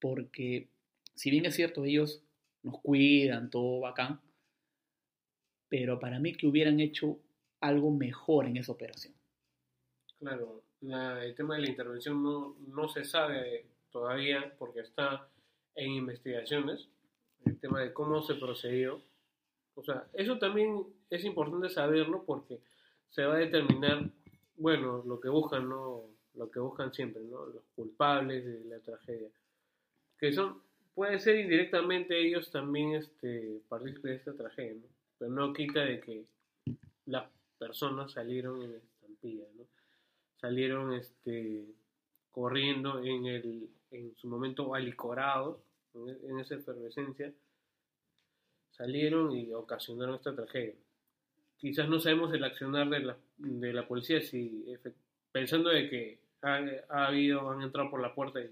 porque 0.00 0.68
si 1.14 1.30
bien 1.30 1.46
es 1.46 1.54
cierto, 1.54 1.84
ellos 1.84 2.22
nos 2.62 2.80
cuidan, 2.80 3.50
todo 3.50 3.80
bacán, 3.80 4.20
pero 5.68 6.00
para 6.00 6.18
mí 6.18 6.34
que 6.34 6.46
hubieran 6.46 6.80
hecho 6.80 7.20
algo 7.60 7.90
mejor 7.90 8.46
en 8.46 8.56
esa 8.56 8.72
operación. 8.72 9.14
Claro, 10.18 10.64
el 10.82 11.34
tema 11.34 11.56
de 11.56 11.62
la 11.62 11.70
intervención 11.70 12.22
no, 12.22 12.56
no 12.66 12.88
se 12.88 13.04
sabe 13.04 13.66
todavía 13.90 14.54
porque 14.58 14.80
está 14.80 15.28
en 15.74 15.92
investigaciones, 15.92 16.88
el 17.44 17.58
tema 17.58 17.80
de 17.80 17.92
cómo 17.92 18.22
se 18.22 18.34
procedió. 18.34 19.02
O 19.74 19.82
sea, 19.82 20.06
eso 20.12 20.38
también 20.38 20.84
es 21.08 21.24
importante 21.24 21.70
saberlo 21.70 22.24
porque 22.24 22.60
se 23.10 23.24
va 23.24 23.34
a 23.34 23.38
determinar, 23.38 24.10
bueno, 24.60 25.02
lo 25.06 25.18
que 25.18 25.28
buscan, 25.28 25.68
¿no? 25.68 26.04
lo 26.34 26.50
que 26.50 26.60
buscan 26.60 26.92
siempre, 26.92 27.22
¿no? 27.22 27.46
Los 27.46 27.64
culpables 27.74 28.44
de 28.44 28.64
la 28.68 28.78
tragedia. 28.80 29.28
Que 30.18 30.32
son, 30.32 30.62
puede 30.94 31.18
ser 31.18 31.36
indirectamente 31.36 32.18
ellos 32.18 32.50
también 32.50 32.94
este, 32.94 33.60
partícipes 33.68 34.10
de 34.10 34.16
esta 34.16 34.34
tragedia. 34.34 34.88
Pero 35.18 35.30
no 35.30 35.52
quita 35.52 35.80
de 35.80 36.00
que 36.00 36.24
las 37.06 37.24
personas 37.58 38.12
salieron 38.12 38.62
en 38.62 38.74
estampilla, 38.74 39.46
¿no? 39.56 39.64
Salieron 40.36 40.92
este, 40.94 41.66
corriendo 42.30 43.02
en, 43.02 43.26
el, 43.26 43.68
en 43.90 44.14
su 44.16 44.28
momento 44.28 44.74
alicorados, 44.74 45.58
en, 45.94 46.38
esa 46.38 46.54
efervescencia, 46.54 47.32
salieron 48.70 49.32
y 49.32 49.52
ocasionaron 49.52 50.14
esta 50.14 50.34
tragedia. 50.34 50.74
Quizás 51.60 51.88
no 51.88 52.00
sabemos 52.00 52.32
el 52.32 52.42
accionar 52.44 52.88
de 52.88 53.00
la, 53.00 53.16
de 53.38 53.72
la 53.72 53.86
policía 53.86 54.20
si 54.22 54.64
pensando 55.32 55.70
de 55.70 55.88
que 55.90 56.18
ha, 56.42 57.06
habido, 57.06 57.50
han 57.50 57.62
entrado 57.62 57.90
por 57.90 58.00
la 58.00 58.14
puerta 58.14 58.40
y 58.40 58.48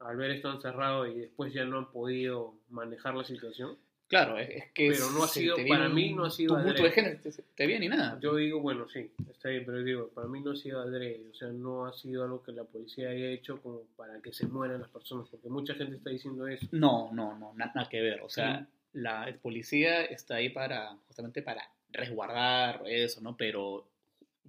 al 0.00 0.16
ver 0.16 0.30
esto 0.30 0.48
han 0.48 0.60
cerrado 0.62 1.06
y 1.06 1.18
después 1.20 1.52
ya 1.52 1.64
no 1.64 1.78
han 1.78 1.90
podido 1.92 2.54
manejar 2.70 3.14
la 3.14 3.24
situación. 3.24 3.76
Claro, 4.08 4.38
es, 4.38 4.72
que 4.72 4.88
Pero 4.90 5.08
no 5.10 5.22
ha 5.22 5.28
sido- 5.28 5.56
para 5.68 5.88
mí 5.88 6.12
no 6.14 6.24
ha 6.24 6.30
sido 6.30 6.56
tumulto 6.56 6.82
de 6.82 6.88
adrede. 6.88 6.94
género, 6.94 7.20
te, 7.22 7.30
te 7.30 7.66
viene 7.66 7.86
y 7.86 7.88
nada. 7.90 8.18
Yo 8.20 8.34
digo, 8.34 8.58
bueno, 8.60 8.88
sí, 8.88 9.08
está 9.30 9.50
bien, 9.50 9.62
pero 9.64 9.84
digo, 9.84 10.08
para 10.08 10.26
mí 10.26 10.40
no 10.40 10.50
ha 10.52 10.56
sido 10.56 10.80
adrede, 10.80 11.28
o 11.30 11.34
sea, 11.34 11.48
no 11.48 11.84
ha 11.86 11.92
sido 11.92 12.24
algo 12.24 12.42
que 12.42 12.50
la 12.50 12.64
policía 12.64 13.10
haya 13.10 13.26
hecho 13.30 13.60
como 13.62 13.82
para 13.96 14.20
que 14.20 14.32
se 14.32 14.46
mueran 14.48 14.80
las 14.80 14.90
personas, 14.90 15.28
porque 15.30 15.48
mucha 15.48 15.74
gente 15.74 15.94
está 15.96 16.10
diciendo 16.10 16.48
eso. 16.48 16.66
No, 16.72 17.12
no, 17.12 17.38
no, 17.38 17.52
na- 17.54 17.70
nada 17.72 17.88
que 17.88 18.00
ver. 18.00 18.20
O 18.22 18.28
sea, 18.30 18.60
Sí. 18.60 18.66
la 18.94 19.32
policía 19.42 20.04
está 20.06 20.36
ahí 20.36 20.48
para, 20.48 20.96
justamente 21.06 21.42
para 21.42 21.62
resguardar 21.92 22.82
eso, 22.86 23.20
¿no? 23.20 23.36
Pero 23.36 23.86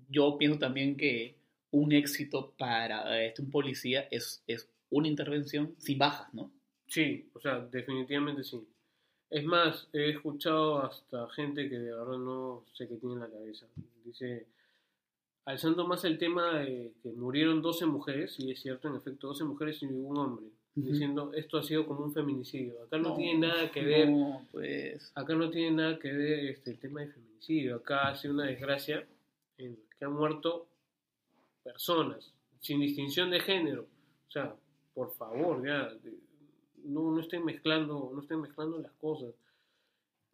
yo 0.09 0.37
pienso 0.37 0.59
también 0.59 0.97
que 0.97 1.35
un 1.71 1.91
éxito 1.93 2.53
para 2.57 3.23
este, 3.23 3.41
un 3.41 3.49
policía 3.49 4.07
es, 4.11 4.43
es 4.47 4.69
una 4.89 5.07
intervención 5.07 5.75
sin 5.77 5.97
bajas, 5.97 6.33
¿no? 6.33 6.51
Sí, 6.87 7.29
o 7.33 7.39
sea, 7.39 7.59
definitivamente 7.59 8.43
sí. 8.43 8.61
Es 9.29 9.45
más, 9.45 9.87
he 9.93 10.09
escuchado 10.09 10.83
hasta 10.83 11.29
gente 11.29 11.69
que 11.69 11.79
de 11.79 11.93
verdad 11.93 12.17
no 12.17 12.65
sé 12.73 12.87
qué 12.87 12.95
tiene 12.95 13.15
en 13.15 13.21
la 13.21 13.29
cabeza. 13.29 13.65
Dice, 14.03 14.45
alzando 15.45 15.87
más 15.87 16.03
el 16.03 16.17
tema 16.17 16.59
de 16.59 16.91
que 17.01 17.11
murieron 17.13 17.61
12 17.61 17.85
mujeres, 17.85 18.35
y 18.39 18.51
es 18.51 18.61
cierto, 18.61 18.89
en 18.89 18.95
efecto, 18.95 19.27
12 19.27 19.45
mujeres 19.45 19.81
y 19.81 19.85
ningún 19.85 20.17
hombre, 20.17 20.47
diciendo, 20.75 21.31
esto 21.33 21.57
ha 21.57 21.63
sido 21.63 21.85
como 21.85 22.03
un 22.03 22.13
feminicidio. 22.13 22.83
Acá 22.83 22.97
no, 22.97 23.15
tiene 23.15 23.47
nada 23.47 23.71
que 23.71 23.83
ver 23.83 24.09
No, 24.09 24.45
pues. 24.51 25.11
acá 25.15 25.33
no 25.33 25.49
tiene 25.49 25.71
nada 25.71 25.97
que 25.97 26.11
ver 26.11 26.45
este, 26.47 26.71
el 26.71 26.79
tema 26.79 26.99
de 26.99 27.07
feminicidio. 27.07 27.30
Acá 27.75 28.09
ha 28.09 28.15
sido 28.15 28.33
una 28.33 28.45
desgracia 28.45 29.05
en 29.57 29.77
que 29.97 30.05
han 30.05 30.13
muerto 30.13 30.67
personas 31.63 32.33
sin 32.59 32.79
distinción 32.79 33.29
de 33.31 33.39
género. 33.39 33.87
O 34.27 34.31
sea, 34.31 34.55
por 34.93 35.13
favor, 35.15 35.65
ya 35.65 35.91
no, 36.83 37.11
no 37.11 37.19
estén 37.19 37.43
mezclando, 37.43 38.11
no 38.13 38.21
estén 38.21 38.41
mezclando 38.41 38.77
las 38.79 38.91
cosas. 38.93 39.33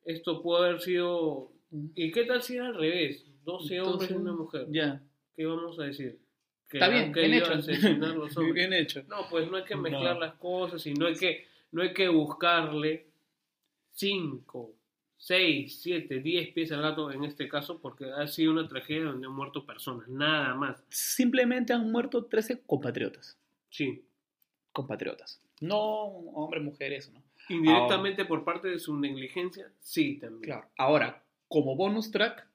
Esto 0.06 0.42
puede 0.42 0.68
haber 0.70 0.82
sido. 0.82 1.52
¿Y 1.96 2.12
qué 2.12 2.26
tal 2.26 2.42
si 2.42 2.56
era 2.56 2.68
al 2.68 2.76
revés? 2.76 3.26
12 3.44 3.82
hombres 3.82 4.12
y 4.12 4.14
una 4.14 4.34
mujer. 4.34 4.68
Ya. 4.70 5.02
¿Qué 5.36 5.46
vamos 5.46 5.80
a 5.80 5.84
decir? 5.84 6.20
Que 6.70 6.78
Está 6.78 6.90
bien, 6.90 7.06
han 7.06 7.12
bien 7.14 7.26
querido 7.32 7.46
hecho. 7.46 7.54
asesinar 7.60 8.12
a 8.12 8.16
los 8.16 8.36
hombres. 8.38 8.54
bien 8.56 8.74
hecho. 8.74 9.04
No, 9.08 9.28
pues 9.30 9.50
no 9.50 9.58
hay 9.58 9.64
que 9.64 9.76
No. 9.76 9.82
mezclar 9.82 10.18
las 10.18 10.34
cosas 10.36 10.86
y 10.86 10.94
no 10.94 11.08
hay 11.08 11.16
que, 11.16 11.46
no 11.72 11.82
hay 11.82 11.94
que 11.94 12.08
buscarle 12.10 13.08
5, 13.92 14.74
6, 15.18 15.82
7, 15.82 16.20
10 16.20 16.54
pies 16.54 16.72
al 16.72 16.82
gato 16.82 17.12
en 17.12 17.24
este 17.24 17.50
caso 17.50 17.82
porque 17.82 18.06
ha 18.06 18.28
sido 18.28 18.52
una 18.52 18.68
tragedia 18.68 19.06
donde 19.06 19.28
han 19.28 19.34
muerto 19.34 19.66
personas, 19.66 20.08
nada 20.08 20.56
más. 20.56 20.84
Simplemente 20.90 21.74
han 21.74 21.92
muerto 21.92 22.26
13 22.26 22.62
compatriotas. 22.66 23.38
Sí, 23.70 24.04
Compatriotas. 24.78 25.42
No 25.60 25.80
hombres, 25.80 26.62
mujeres, 26.62 27.12
¿no? 27.12 27.24
indirectamente 27.50 28.26
por 28.26 28.44
parte 28.44 28.68
de 28.68 28.78
su 28.78 28.96
negligencia, 28.96 29.72
sí 29.80 30.20
también. 30.20 30.44
Claro. 30.44 30.68
Ahora, 30.78 31.24
como 31.48 31.76
bonus 31.76 32.12
track 32.12 32.48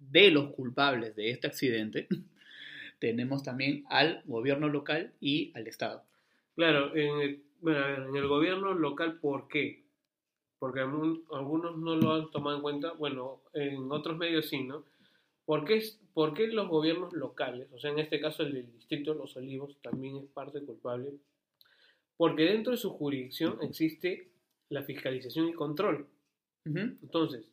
de 0.00 0.32
los 0.32 0.52
culpables 0.52 1.14
de 1.14 1.30
este 1.30 1.46
accidente, 1.46 2.08
tenemos 2.98 3.44
también 3.44 3.84
al 3.88 4.22
gobierno 4.24 4.68
local 4.68 5.12
y 5.20 5.52
al 5.54 5.68
Estado. 5.68 6.02
Claro, 6.56 6.96
en 6.96 7.20
el, 7.20 7.42
bueno, 7.60 8.08
en 8.08 8.16
el 8.16 8.26
gobierno 8.26 8.74
local, 8.74 9.20
¿por 9.20 9.46
qué? 9.46 9.81
Porque 10.62 10.78
algunos 10.78 11.76
no 11.76 11.96
lo 11.96 12.12
han 12.12 12.30
tomado 12.30 12.54
en 12.54 12.62
cuenta, 12.62 12.92
bueno, 12.92 13.42
en 13.52 13.90
otros 13.90 14.16
medios 14.16 14.48
sí, 14.48 14.62
¿no? 14.62 14.84
¿Por 15.44 15.64
qué, 15.64 15.82
por 16.14 16.34
qué 16.34 16.46
los 16.46 16.68
gobiernos 16.68 17.12
locales, 17.14 17.66
o 17.72 17.80
sea, 17.80 17.90
en 17.90 17.98
este 17.98 18.20
caso 18.20 18.44
el 18.44 18.52
del 18.52 18.72
distrito 18.72 19.12
de 19.12 19.18
Los 19.18 19.36
Olivos, 19.36 19.76
también 19.82 20.18
es 20.18 20.26
parte 20.26 20.60
culpable? 20.60 21.14
Porque 22.16 22.44
dentro 22.44 22.70
de 22.70 22.76
su 22.76 22.90
jurisdicción 22.90 23.58
existe 23.60 24.30
la 24.68 24.84
fiscalización 24.84 25.48
y 25.48 25.52
control. 25.52 26.06
Ujú. 26.64 26.78
Entonces, 26.78 27.44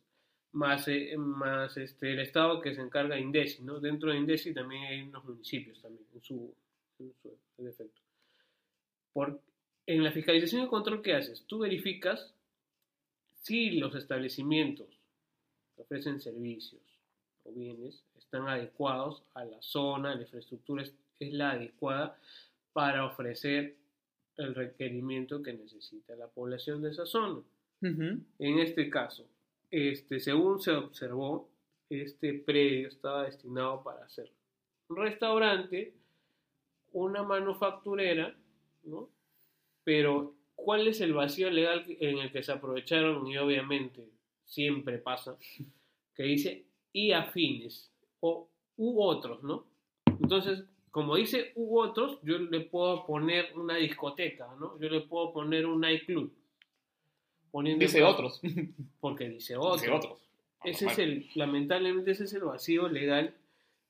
más, 0.52 0.86
eh, 0.86 1.16
más 1.16 1.76
este, 1.78 2.12
el 2.12 2.20
Estado 2.20 2.60
que 2.60 2.76
se 2.76 2.80
encarga 2.80 3.16
de 3.16 3.22
INDECI, 3.22 3.64
¿no? 3.64 3.80
Dentro 3.80 4.12
de 4.12 4.18
INDECI 4.18 4.54
también 4.54 4.84
hay 4.84 5.02
unos 5.02 5.24
municipios 5.24 5.82
también, 5.82 6.06
en 6.14 6.22
su, 6.22 6.54
en 7.00 7.12
su 7.22 7.64
defecto. 7.64 8.02
Por, 9.12 9.40
en 9.86 10.04
la 10.04 10.12
fiscalización 10.12 10.62
y 10.62 10.68
control, 10.68 11.02
¿qué 11.02 11.14
haces? 11.14 11.44
Tú 11.48 11.58
verificas 11.58 12.36
si 13.40 13.72
los 13.72 13.94
establecimientos 13.94 14.86
que 15.74 15.82
ofrecen 15.82 16.20
servicios 16.20 16.82
o 17.44 17.52
bienes 17.52 18.04
están 18.16 18.48
adecuados 18.48 19.22
a 19.34 19.44
la 19.44 19.60
zona, 19.62 20.14
la 20.14 20.22
infraestructura 20.22 20.82
es, 20.82 20.94
es 21.18 21.32
la 21.32 21.52
adecuada 21.52 22.18
para 22.72 23.04
ofrecer 23.04 23.76
el 24.36 24.54
requerimiento 24.54 25.42
que 25.42 25.52
necesita 25.52 26.14
la 26.16 26.28
población 26.28 26.82
de 26.82 26.90
esa 26.90 27.06
zona. 27.06 27.42
En 27.82 28.58
este 28.58 28.90
caso, 28.90 29.26
este, 29.70 30.20
según 30.20 30.60
se 30.60 30.72
observó, 30.72 31.48
este 31.88 32.34
predio 32.34 32.88
estaba 32.88 33.24
destinado 33.24 33.82
para 33.82 34.08
ser 34.08 34.30
un 34.88 34.96
restaurante, 34.96 35.94
una 36.92 37.22
manufacturera, 37.22 38.34
¿no? 38.84 39.08
Pero, 39.84 40.34
¿cuál 40.64 40.86
es 40.88 41.00
el 41.00 41.12
vacío 41.12 41.50
legal 41.50 41.84
en 41.88 42.18
el 42.18 42.30
que 42.32 42.42
se 42.42 42.52
aprovecharon? 42.52 43.26
Y 43.26 43.36
obviamente, 43.38 44.08
siempre 44.44 44.98
pasa, 44.98 45.36
que 46.14 46.22
dice 46.24 46.64
y 46.92 47.12
afines, 47.12 47.90
o 48.20 48.48
u 48.76 49.02
otros, 49.02 49.42
¿no? 49.42 49.64
Entonces, 50.20 50.64
como 50.90 51.14
dice 51.16 51.52
u 51.54 51.78
otros, 51.78 52.18
yo 52.22 52.38
le 52.38 52.60
puedo 52.62 53.06
poner 53.06 53.56
una 53.56 53.76
discoteca, 53.76 54.48
¿no? 54.58 54.78
Yo 54.80 54.88
le 54.88 55.00
puedo 55.02 55.32
poner 55.32 55.66
un 55.66 55.80
nightclub. 55.80 56.32
Poniendo 57.50 57.82
Dice 57.84 58.02
otros. 58.04 58.40
porque 59.00 59.28
dice 59.28 59.56
otro. 59.56 59.74
Dice 59.74 59.90
otros. 59.90 60.18
Ese 60.62 60.86
es 60.86 60.98
el, 60.98 61.26
lamentablemente 61.36 62.10
ese 62.10 62.24
es 62.24 62.32
el 62.34 62.42
vacío 62.44 62.88
legal 62.88 63.34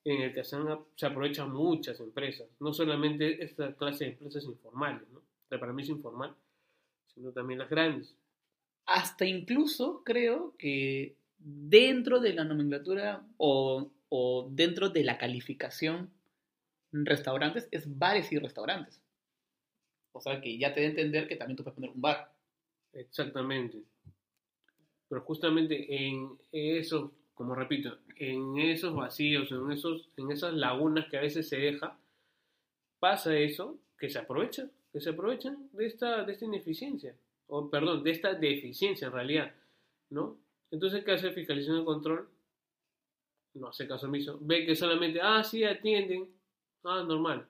en 0.05 0.23
el 0.23 0.33
que 0.33 0.45
se, 0.45 0.57
han- 0.57 0.79
se 0.95 1.07
aprovechan 1.07 1.53
muchas 1.53 1.99
empresas, 2.01 2.49
no 2.61 2.73
solamente 2.73 3.43
esta 3.45 3.75
clase 3.75 4.05
de 4.05 4.11
empresas 4.13 4.45
informales, 4.45 5.07
¿no? 5.11 5.21
para 5.59 5.73
mí 5.73 5.83
es 5.83 5.89
informal, 5.89 6.33
sino 7.15 7.33
también 7.33 7.59
las 7.59 7.71
grandes. 7.71 8.15
Hasta 8.87 9.25
incluso 9.25 10.03
creo 10.05 10.55
que 10.59 11.17
dentro 11.39 12.21
de 12.21 12.35
la 12.35 12.45
nomenclatura 12.45 13.25
o, 13.37 13.91
o 14.09 14.49
dentro 14.51 14.91
de 14.91 15.05
la 15.05 15.19
calificación 15.19 16.11
restaurantes 16.93 17.69
es 17.71 17.99
bares 17.99 18.33
y 18.33 18.39
restaurantes. 18.39 19.01
O 20.13 20.21
sea 20.21 20.41
que 20.41 20.59
ya 20.59 20.75
te 20.75 20.81
da 20.81 20.87
a 20.87 20.91
entender 20.91 21.29
que 21.29 21.37
también 21.37 21.57
tú 21.57 21.63
puedes 21.63 21.77
poner 21.77 21.91
un 21.91 22.01
bar. 22.01 22.33
Exactamente. 22.93 23.83
Pero 25.09 25.23
justamente 25.23 26.07
en 26.07 26.39
esos, 26.53 27.11
como 27.35 27.55
repito, 27.55 27.99
en 28.17 28.59
esos 28.59 28.95
vacíos, 28.95 29.51
en, 29.51 29.71
esos, 29.73 30.09
en 30.17 30.31
esas 30.31 30.55
lagunas 30.55 31.09
que 31.09 31.17
a 31.17 31.23
veces 31.23 31.49
se 31.49 31.57
deja, 31.57 31.99
pasa 32.99 33.37
eso, 33.37 33.79
que 33.99 34.11
se 34.11 34.19
aprovechan, 34.19 34.71
que 34.93 35.01
se 35.01 35.11
aprovechan 35.11 35.69
de 35.73 35.87
esta, 35.87 36.25
de 36.25 36.33
esta 36.33 36.45
ineficiencia, 36.45 37.15
o 37.47 37.71
perdón, 37.71 38.03
de 38.03 38.11
esta 38.11 38.35
deficiencia 38.35 39.07
en 39.07 39.13
realidad, 39.13 39.55
¿no? 40.11 40.39
Entonces, 40.71 41.05
¿qué 41.05 41.13
hace 41.13 41.33
fiscalización 41.33 41.83
y 41.83 41.85
control? 41.85 42.29
No 43.55 43.69
hace 43.69 43.89
caso 43.89 44.07
omiso. 44.07 44.39
Ve 44.41 44.65
que 44.65 44.77
solamente, 44.77 45.21
ah, 45.21 45.43
sí, 45.43 45.65
atienden, 45.65 46.29
ah, 46.85 47.03
normal. 47.03 47.47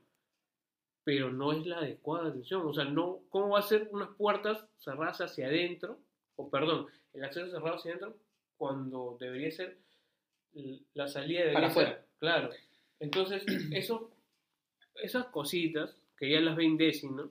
Pero 1.05 1.31
no 1.31 1.53
es 1.53 1.67
la 1.67 1.79
adecuada 1.79 2.29
atención. 2.29 2.67
O 2.67 2.73
sea, 2.73 2.85
no, 2.85 3.21
¿cómo 3.29 3.51
va 3.51 3.59
a 3.59 3.63
ser 3.63 3.89
unas 3.93 4.09
puertas 4.11 4.67
cerradas 4.79 5.21
hacia 5.21 5.47
adentro? 5.47 5.99
O 6.37 6.49
perdón, 6.49 6.87
el 7.13 7.25
acceso 7.25 7.51
cerrado 7.51 7.77
hacia 7.77 7.93
adentro 7.93 8.17
cuando 8.57 9.17
debería 9.21 9.51
ser 9.51 9.79
la 10.95 11.09
salida 11.09 11.45
de 11.45 11.53
Para 11.53 11.69
afuera. 11.69 12.05
Claro. 12.19 12.51
Entonces, 12.99 13.45
eso, 13.73 14.11
esas 14.97 15.27
cositas 15.27 15.95
que 16.21 16.31
ya 16.31 16.41
las 16.41 16.55
ve 16.55 16.65
Indesi, 16.65 17.09
¿no? 17.09 17.31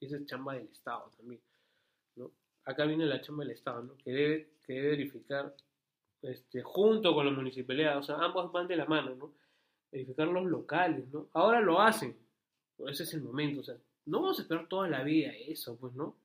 Esa 0.00 0.16
es 0.16 0.24
chamba 0.26 0.54
del 0.54 0.66
Estado 0.68 1.10
también, 1.16 1.40
¿no? 2.16 2.30
Acá 2.64 2.86
viene 2.86 3.04
la 3.06 3.20
chamba 3.20 3.44
del 3.44 3.52
Estado, 3.52 3.82
¿no? 3.82 3.96
Que 3.98 4.10
debe, 4.12 4.50
que 4.64 4.72
debe 4.72 4.88
verificar 4.88 5.54
este, 6.22 6.62
junto 6.62 7.14
con 7.14 7.26
la 7.26 7.32
municipalidad, 7.32 7.98
o 7.98 8.02
sea, 8.02 8.16
ambos 8.16 8.50
van 8.50 8.66
de 8.66 8.76
la 8.76 8.86
mano, 8.86 9.14
¿no? 9.14 9.32
Verificar 9.92 10.26
los 10.28 10.46
locales, 10.46 11.06
¿no? 11.12 11.28
Ahora 11.34 11.60
lo 11.60 11.80
hacen, 11.80 12.16
pero 12.76 12.88
ese 12.88 13.02
es 13.02 13.12
el 13.14 13.22
momento, 13.22 13.60
o 13.60 13.64
sea, 13.64 13.76
no 14.06 14.22
vamos 14.22 14.38
a 14.38 14.42
esperar 14.42 14.66
toda 14.68 14.88
la 14.88 15.02
vida 15.02 15.32
eso, 15.46 15.76
pues, 15.78 15.92
¿no? 15.94 16.16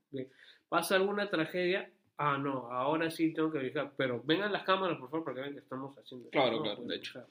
Pasa 0.70 0.96
alguna 0.96 1.30
tragedia, 1.30 1.92
ah, 2.18 2.38
no, 2.38 2.72
ahora 2.72 3.12
sí 3.12 3.34
tengo 3.34 3.52
que 3.52 3.58
verificar, 3.58 3.94
pero 3.98 4.22
vengan 4.24 4.54
las 4.54 4.64
cámaras, 4.64 4.98
por 4.98 5.10
favor, 5.10 5.26
para 5.26 5.36
que 5.36 5.42
vean 5.42 5.54
que 5.54 5.60
estamos 5.60 5.98
haciendo 5.98 6.30
Claro, 6.30 6.58
¿no? 6.58 6.64
claro, 6.64 6.78
Pues, 6.78 6.88
de 6.88 6.94
o 6.96 6.98
hecho. 6.98 7.28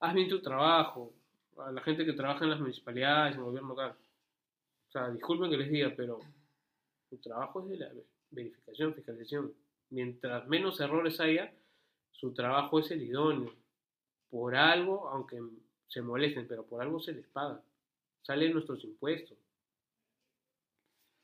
haz 0.00 0.14
bien 0.14 0.28
tu 0.28 0.40
trabajo, 0.40 1.12
a 1.58 1.72
la 1.72 1.82
gente 1.82 2.04
que 2.04 2.12
trabaja 2.12 2.44
en 2.44 2.50
las 2.50 2.60
municipalidades, 2.60 3.34
en 3.34 3.40
el 3.40 3.46
gobierno 3.46 3.70
local. 3.70 3.96
O 4.88 4.90
sea, 4.90 5.10
disculpen 5.10 5.50
que 5.50 5.56
les 5.56 5.70
diga, 5.70 5.92
pero 5.96 6.20
su 7.08 7.18
trabajo 7.18 7.62
es 7.62 7.68
de 7.68 7.76
la 7.78 7.90
verificación, 8.30 8.94
fiscalización. 8.94 9.52
Mientras 9.90 10.46
menos 10.48 10.80
errores 10.80 11.20
haya, 11.20 11.52
su 12.12 12.32
trabajo 12.32 12.78
es 12.78 12.90
el 12.90 13.02
idóneo. 13.02 13.52
Por 14.30 14.54
algo, 14.56 15.08
aunque 15.08 15.40
se 15.86 16.02
molesten, 16.02 16.46
pero 16.46 16.64
por 16.64 16.82
algo 16.82 17.00
se 17.00 17.12
les 17.12 17.26
paga. 17.28 17.62
Sale 18.22 18.46
de 18.46 18.54
nuestros 18.54 18.84
impuestos. 18.84 19.38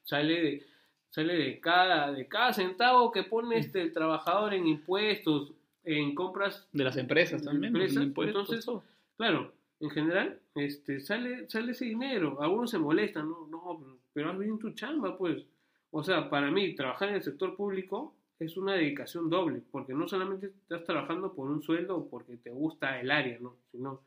Sale 0.05 0.40
de, 0.40 0.66
sale 1.11 1.35
de 1.35 1.61
cada, 1.61 2.12
de 2.12 2.29
cada 2.29 2.53
centavo 2.53 3.11
que 3.12 3.25
pone 3.25 3.59
este, 3.59 3.83
el 3.83 3.92
trabajador 3.92 4.55
en 4.55 4.66
impuestos, 4.66 5.53
en 5.85 6.14
compras 6.14 6.66
De 6.73 6.85
las 6.85 6.97
empresas 6.97 7.42
también. 7.42 7.75
empresas, 7.75 8.03
impuestos, 8.03 8.51
entonces. 8.51 8.83
Claro, 9.16 9.53
en 9.81 9.91
general, 9.91 10.41
este, 10.55 11.01
sale, 11.01 11.49
sale 11.49 11.73
ese 11.73 11.85
dinero. 11.87 12.41
Algunos 12.41 12.71
se 12.71 12.79
molestan, 12.79 13.29
no, 13.29 13.47
no, 13.49 13.99
pero- 14.13 14.31
haz 14.31 14.39
bien 14.39 14.59
tu 14.59 14.71
chamba, 14.73 15.19
pues. 15.19 15.45
O 15.91 16.03
sea, 16.03 16.29
para 16.31 16.51
mí, 16.51 16.75
trabajar 16.75 17.09
en 17.11 17.17
el 17.17 17.23
sector 17.23 17.57
público 17.57 18.15
es 18.39 18.57
una 18.57 18.75
dedicación 18.75 19.31
doble, 19.31 19.63
porque 19.71 19.95
no 19.95 20.09
solamente 20.09 20.47
estás 20.47 20.85
trabajando 20.85 21.35
por 21.35 21.49
un 21.51 21.63
sueldo 21.63 21.97
o 21.97 22.09
porque 22.09 22.37
te 22.37 22.51
gusta 22.51 23.01
el 23.01 23.11
área, 23.11 23.39
¿no? 23.41 23.57
Sino 23.71 24.01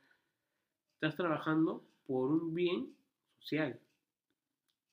estás 0.95 1.15
trabajando 1.15 1.83
por 2.05 2.29
un 2.29 2.53
bien 2.53 2.93
social. 3.39 3.79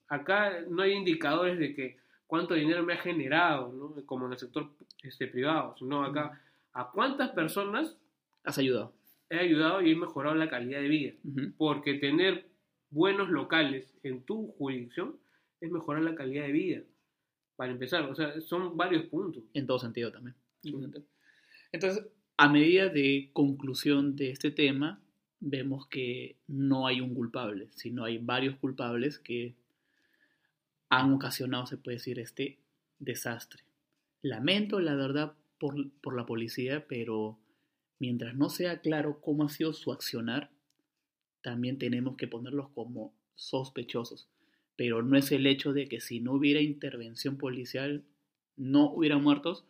Acá 0.09 0.61
no 0.69 0.83
hay 0.83 0.93
indicadores 0.93 1.59
de 1.59 1.75
que 1.75 1.97
cuánto 2.27 2.55
dinero 2.55 2.83
me 2.85 2.95
ha 2.95 2.99
generado, 2.99 3.73
¿no? 3.73 4.07
Como 4.07 4.27
en 4.27 4.33
el 4.33 4.39
sector 4.39 4.71
este, 5.03 5.27
privado, 5.27 5.75
sino 5.79 6.05
acá 6.05 6.41
a 6.73 6.91
cuántas 6.91 7.31
personas 7.31 7.97
Has 8.45 8.59
ayudado. 8.59 8.93
He 9.35 9.41
ayudado 9.41 9.83
y 9.83 9.91
he 9.91 9.97
mejorado 9.97 10.35
la 10.35 10.49
calidad 10.49 10.81
de 10.81 10.89
vida. 10.89 11.13
Porque 11.57 11.95
tener 11.95 12.47
buenos 12.91 13.29
locales 13.29 13.95
en 14.03 14.23
tu 14.23 14.49
jurisdicción 14.53 15.17
es 15.61 15.71
mejorar 15.71 16.03
la 16.03 16.15
calidad 16.15 16.47
de 16.47 16.53
vida. 16.53 16.83
Para 17.57 17.73
empezar, 17.73 18.03
o 18.05 18.15
sea, 18.15 18.41
son 18.41 18.77
varios 18.77 19.05
puntos. 19.07 19.45
En 19.55 19.67
todo 19.67 19.79
sentido 19.79 20.11
también. 20.11 20.35
Entonces, 21.73 22.07
a 22.37 22.49
medida 22.49 22.89
de 22.89 23.31
conclusión 23.33 24.17
de 24.17 24.31
este 24.31 24.51
tema, 24.51 25.01
vemos 25.41 25.87
que 25.89 26.37
no 26.47 26.87
hay 26.87 27.01
un 27.01 27.15
culpable, 27.15 27.69
sino 27.75 28.05
hay 28.05 28.19
varios 28.19 28.57
culpables 28.57 29.19
que 29.19 29.55
han 30.89 31.13
ocasionado, 31.13 31.67
se 31.67 31.77
puede 31.77 31.99
decir, 31.99 32.19
este 32.19 32.59
desastre. 32.99 33.63
Lamento, 34.23 34.81
la 34.81 34.95
verdad, 34.95 35.35
por, 35.59 35.91
por 36.01 36.17
la 36.17 36.27
policía, 36.27 36.87
pero 36.89 37.39
mientras 38.05 38.35
no 38.35 38.51
sea 38.51 38.81
claro 38.81 39.19
cómo 39.23 39.45
ha 39.45 39.49
sido 39.49 39.73
su 39.73 39.91
accionar, 39.91 40.51
también 41.41 41.79
tenemos 41.79 42.19
que 42.19 42.29
ponerlos 42.29 42.69
como 42.75 43.15
sospechosos. 43.35 44.29
Pero 44.77 45.03
no 45.03 45.17
es 45.17 45.33
el 45.33 45.47
hecho 45.47 45.73
de 45.73 45.89
que 45.89 46.01
si 46.01 46.21
no 46.21 46.33
hubiera 46.33 46.61
intervención 46.61 47.39
policial, 47.39 48.05
no 48.57 48.93
hubiera 48.93 49.17
muertos, 49.17 49.65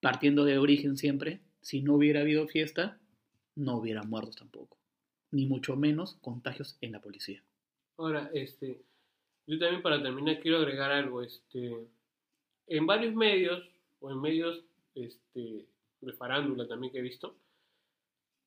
partiendo 0.00 0.46
de 0.46 0.56
origen 0.56 0.96
siempre, 0.96 1.40
si 1.60 1.82
no 1.82 1.94
hubiera 1.96 2.20
habido 2.22 2.48
fiesta, 2.48 2.98
no 3.54 3.76
hubiera 3.76 4.02
muertos 4.02 4.36
tampoco. 4.36 4.78
Ni 5.32 5.44
mucho 5.44 5.76
menos 5.76 6.16
contagios 6.22 6.78
en 6.80 6.92
la 6.92 7.02
policía. 7.02 7.44
Ahora, 7.98 8.30
este, 8.32 8.80
yo 9.46 9.58
también 9.58 9.82
para 9.82 10.02
terminar 10.02 10.40
quiero 10.40 10.56
agregar 10.56 10.90
algo. 10.90 11.22
Este, 11.22 11.86
en 12.66 12.86
varios 12.86 13.14
medios, 13.14 13.62
o 14.00 14.10
en 14.10 14.22
medios 14.22 14.64
este, 14.94 15.66
de 16.00 16.12
farándula 16.12 16.66
también 16.66 16.92
que 16.92 16.98
he 16.98 17.02
visto, 17.02 17.36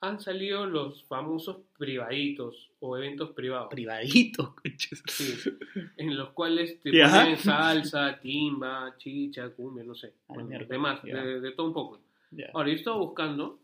han 0.02 0.20
salido 0.20 0.66
los 0.66 1.04
famosos 1.06 1.62
privaditos 1.78 2.72
o 2.82 2.98
eventos 2.98 3.32
privados. 3.32 3.70
Privadito, 3.70 4.54
conches. 4.62 5.02
Sí, 5.08 5.34
en 5.98 6.18
los 6.18 6.32
cuales 6.32 6.80
te 6.82 6.92
Ya. 6.92 7.10
ponen 7.10 7.38
salsa, 7.38 8.20
timba, 8.20 8.96
chicha, 8.98 9.50
cumbia, 9.52 9.84
no 9.86 9.96
sé. 9.96 10.14
Bueno, 10.28 10.50
demás, 10.68 11.02
de, 11.04 11.40
de 11.40 11.52
todo 11.52 11.68
un 11.68 11.74
poco. 11.74 12.02
Ya. 12.32 12.50
Ahora, 12.54 12.70
yo 12.70 12.76
estaba 12.76 12.98
buscando 12.98 13.60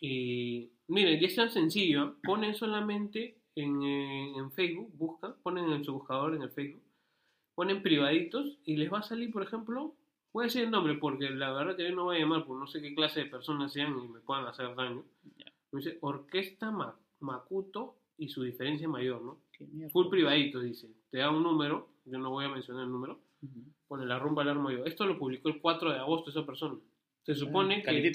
y 0.00 0.70
miren, 0.88 1.20
ya 1.20 1.26
es 1.26 1.36
tan 1.36 1.50
sencillo, 1.50 2.16
ponen 2.22 2.54
solamente 2.54 3.36
en, 3.54 3.82
eh, 3.82 4.32
en 4.36 4.50
Facebook, 4.52 4.90
buscan, 4.96 5.34
ponen 5.42 5.70
en 5.72 5.84
su 5.84 5.92
buscador 5.94 6.34
en 6.34 6.42
el 6.42 6.50
Facebook, 6.50 6.82
ponen 7.54 7.82
privaditos 7.82 8.58
y 8.64 8.76
les 8.76 8.92
va 8.92 8.98
a 8.98 9.02
salir, 9.02 9.30
por 9.32 9.42
ejemplo, 9.42 9.94
voy 10.36 10.44
a 10.44 10.46
decir 10.48 10.64
el 10.64 10.70
nombre 10.70 10.94
porque 10.94 11.30
la 11.30 11.50
verdad 11.52 11.76
que 11.76 11.88
yo 11.88 11.94
no 11.96 12.04
voy 12.04 12.16
a 12.16 12.20
llamar 12.20 12.44
porque 12.44 12.60
no 12.60 12.66
sé 12.66 12.82
qué 12.82 12.94
clase 12.94 13.20
de 13.20 13.26
personas 13.26 13.72
sean 13.72 13.98
y 13.98 14.06
me 14.08 14.20
puedan 14.20 14.44
hacer 14.46 14.74
daño. 14.74 15.02
Ya. 15.38 15.46
Dice, 15.72 15.96
Orquesta 16.02 16.70
Ma- 16.70 16.94
Makuto 17.20 17.96
y 18.18 18.28
su 18.28 18.42
diferencia 18.42 18.86
mayor, 18.86 19.22
¿no? 19.22 19.38
Full 19.90 20.08
privadito, 20.08 20.60
dice. 20.60 20.88
Te 21.10 21.18
da 21.18 21.30
un 21.30 21.42
número, 21.42 21.88
yo 22.04 22.18
no 22.18 22.30
voy 22.30 22.44
a 22.44 22.48
mencionar 22.50 22.84
el 22.84 22.90
número, 22.92 23.18
Ujú. 23.42 23.60
pone 23.88 24.04
la 24.04 24.18
rumba 24.18 24.42
alarma 24.42 24.70
yo. 24.72 24.84
Esto 24.84 25.06
lo 25.06 25.18
publicó 25.18 25.48
el 25.48 25.58
4 25.60 25.90
de 25.90 25.98
agosto 25.98 26.28
esa 26.28 26.44
persona. 26.44 26.76
Se 27.22 27.34
supone 27.34 27.82
Ah, 27.86 27.90
que 27.90 28.12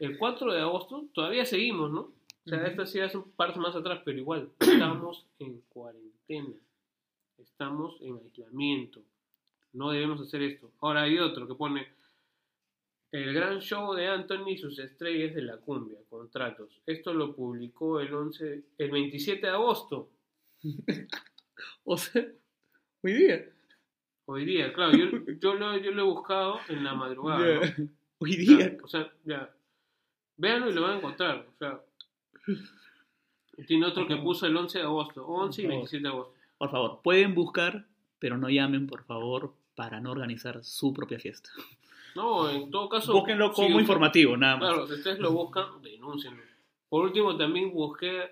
el 0.00 0.18
4 0.18 0.52
de 0.52 0.60
agosto 0.60 1.04
todavía 1.14 1.44
seguimos, 1.46 1.90
¿no? 1.92 2.00
O 2.00 2.48
sea, 2.48 2.58
Ujú. 2.58 2.66
esto 2.66 2.86
sí 2.86 2.98
hace 2.98 3.16
un 3.16 3.30
par 3.32 3.52
semanas 3.52 3.76
atrás, 3.76 4.00
pero 4.04 4.18
igual, 4.18 4.50
estamos 4.98 5.24
en 5.38 5.60
cuarentena. 5.68 6.54
Estamos 7.38 7.96
en 8.00 8.18
aislamiento. 8.18 9.00
No 9.72 9.90
debemos 9.90 10.20
hacer 10.20 10.42
esto. 10.42 10.72
Ahora 10.80 11.02
hay 11.02 11.18
otro 11.18 11.46
que 11.46 11.54
pone 11.54 11.86
el 13.12 13.34
gran 13.34 13.60
show 13.60 13.94
de 13.94 14.06
Anthony 14.06 14.50
y 14.50 14.58
sus 14.58 14.78
estrellas 14.78 15.34
de 15.34 15.42
la 15.42 15.56
cumbia, 15.56 15.98
contratos. 16.08 16.80
Esto 16.86 17.12
lo 17.12 17.34
publicó 17.34 18.00
el 18.00 18.12
11, 18.14 18.64
el 18.78 18.90
27 18.90 19.46
de 19.46 19.52
agosto. 19.52 20.10
O 21.84 21.96
sea, 21.98 22.24
hoy 23.02 23.12
día. 23.12 23.44
Hoy 24.24 24.46
día, 24.46 24.72
claro, 24.72 24.96
yo, 24.96 25.10
yo, 25.38 25.54
lo, 25.54 25.76
yo 25.76 25.90
lo 25.90 26.02
he 26.02 26.04
buscado 26.04 26.58
en 26.68 26.84
la 26.84 26.94
madrugada. 26.94 27.60
Hoy 28.18 28.36
día. 28.36 28.78
O 28.82 28.88
sea, 28.88 29.12
ya. 29.24 29.50
Véanlo 30.36 30.70
y 30.70 30.74
lo 30.74 30.82
van 30.82 30.92
a 30.92 30.96
encontrar. 30.98 31.46
O 31.52 31.58
sea, 31.58 31.80
tiene 33.66 33.86
otro 33.86 34.06
que 34.06 34.16
puso 34.16 34.46
el 34.46 34.56
11 34.56 34.78
de 34.78 34.84
agosto. 34.84 35.26
11 35.26 35.60
y 35.60 35.64
Por 35.64 35.70
favor. 35.70 35.80
27 35.80 36.02
de 36.02 36.08
agosto. 36.08 36.34
Por 36.58 36.70
favor, 36.70 37.00
pueden 37.02 37.34
buscar, 37.34 37.86
pero 38.18 38.38
no 38.38 38.48
llamen, 38.48 38.86
por 38.86 39.04
favor, 39.04 39.54
para 39.80 39.98
no 39.98 40.10
organizar 40.10 40.62
su 40.62 40.92
propia 40.92 41.18
fiesta. 41.18 41.48
No, 42.14 42.50
en 42.50 42.70
todo 42.70 42.86
caso. 42.90 43.14
Búsquenlo 43.14 43.50
como 43.50 43.68
ustedes- 43.68 43.80
informativo, 43.80 44.36
nada 44.36 44.58
más. 44.58 44.68
Claro, 44.68 44.86
si 44.86 44.92
ustedes 44.92 45.18
lo 45.20 45.32
buscan, 45.32 45.80
denúncienlo. 45.82 46.42
Por 46.90 47.04
último, 47.06 47.34
también 47.38 47.72
busqué 47.72 48.28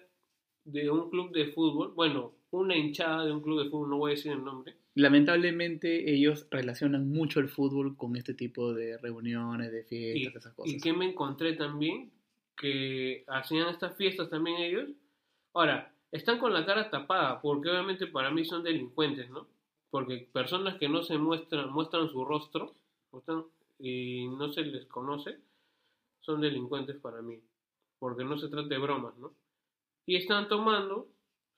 de 0.65 0.91
un 0.91 1.09
club 1.09 1.33
de 1.33 1.47
fútbol. 1.53 1.93
Bueno, 1.95 2.33
una 2.51 2.77
hinchada 2.77 3.25
de 3.25 3.33
un 3.33 3.41
club 3.41 3.63
de 3.65 3.71
fútbol, 3.71 3.89
no 3.89 3.97
voy 3.97 4.11
a 4.11 4.15
decir 4.17 4.33
el 4.33 4.45
nombre. 4.45 4.75
Lamentablemente 4.95 6.13
ellos 6.13 6.47
relacionan 6.51 7.09
mucho 7.09 7.41
el 7.41 7.49
fútbol 7.49 7.97
con 7.97 8.15
este 8.17 8.35
tipo 8.35 8.75
de 8.75 8.99
reuniones, 8.99 9.73
de 9.73 9.87
Y, 9.89 10.13
fiestas, 10.19 10.43
esas 10.43 10.55
cosas. 10.55 10.75
y 10.75 10.79
que 10.79 10.93
me 10.93 11.07
encontré 11.07 11.55
también 11.55 12.11
que 12.57 13.25
hacían 13.29 13.69
estas 13.69 13.97
fiestas 13.97 14.29
también 14.29 14.59
ellos. 14.59 14.91
Ahora, 15.55 15.95
están 16.13 16.39
con 16.39 16.53
la 16.53 16.67
cara 16.67 16.91
tapada, 16.91 17.41
porque 17.41 17.71
obviamente 17.71 18.07
para 18.07 18.31
mí 18.31 18.45
son 18.45 18.63
delincuentes, 18.63 19.31
¿no? 19.31 19.47
Porque 19.91 20.29
personas 20.33 20.77
que 20.79 20.89
no 20.89 21.03
se 21.03 21.17
muestran, 21.19 21.71
muestran 21.73 22.09
su 22.11 22.25
rostro 22.25 22.75
muestran- 23.13 23.47
y 23.79 24.27
no 24.29 24.53
se 24.53 24.63
les 24.63 24.85
conoce, 24.87 25.39
son 26.21 26.41
delincuentes 26.41 26.97
para 26.97 27.23
mí. 27.23 27.41
Porque 27.99 28.25
no 28.25 28.39
se 28.39 28.49
trata 28.49 28.69
de 28.69 28.79
bromas, 28.79 29.17
¿no? 29.19 29.33
Y 30.07 30.17
están 30.17 30.49
tomando, 30.49 31.09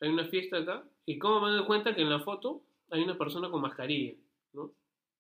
hay 0.01 0.11
una 0.11 0.27
fiesta 0.27 0.59
acá, 0.59 0.85
y 1.07 1.19
como 1.19 1.41
me 1.47 1.51
doy 1.53 1.65
cuenta 1.67 1.95
que 1.95 2.03
en 2.03 2.11
la 2.11 2.21
foto 2.21 2.63
hay 2.91 3.03
una 3.03 3.17
persona 3.19 3.51
con 3.51 3.63
mascarilla, 3.63 4.15
¿no? 4.53 4.73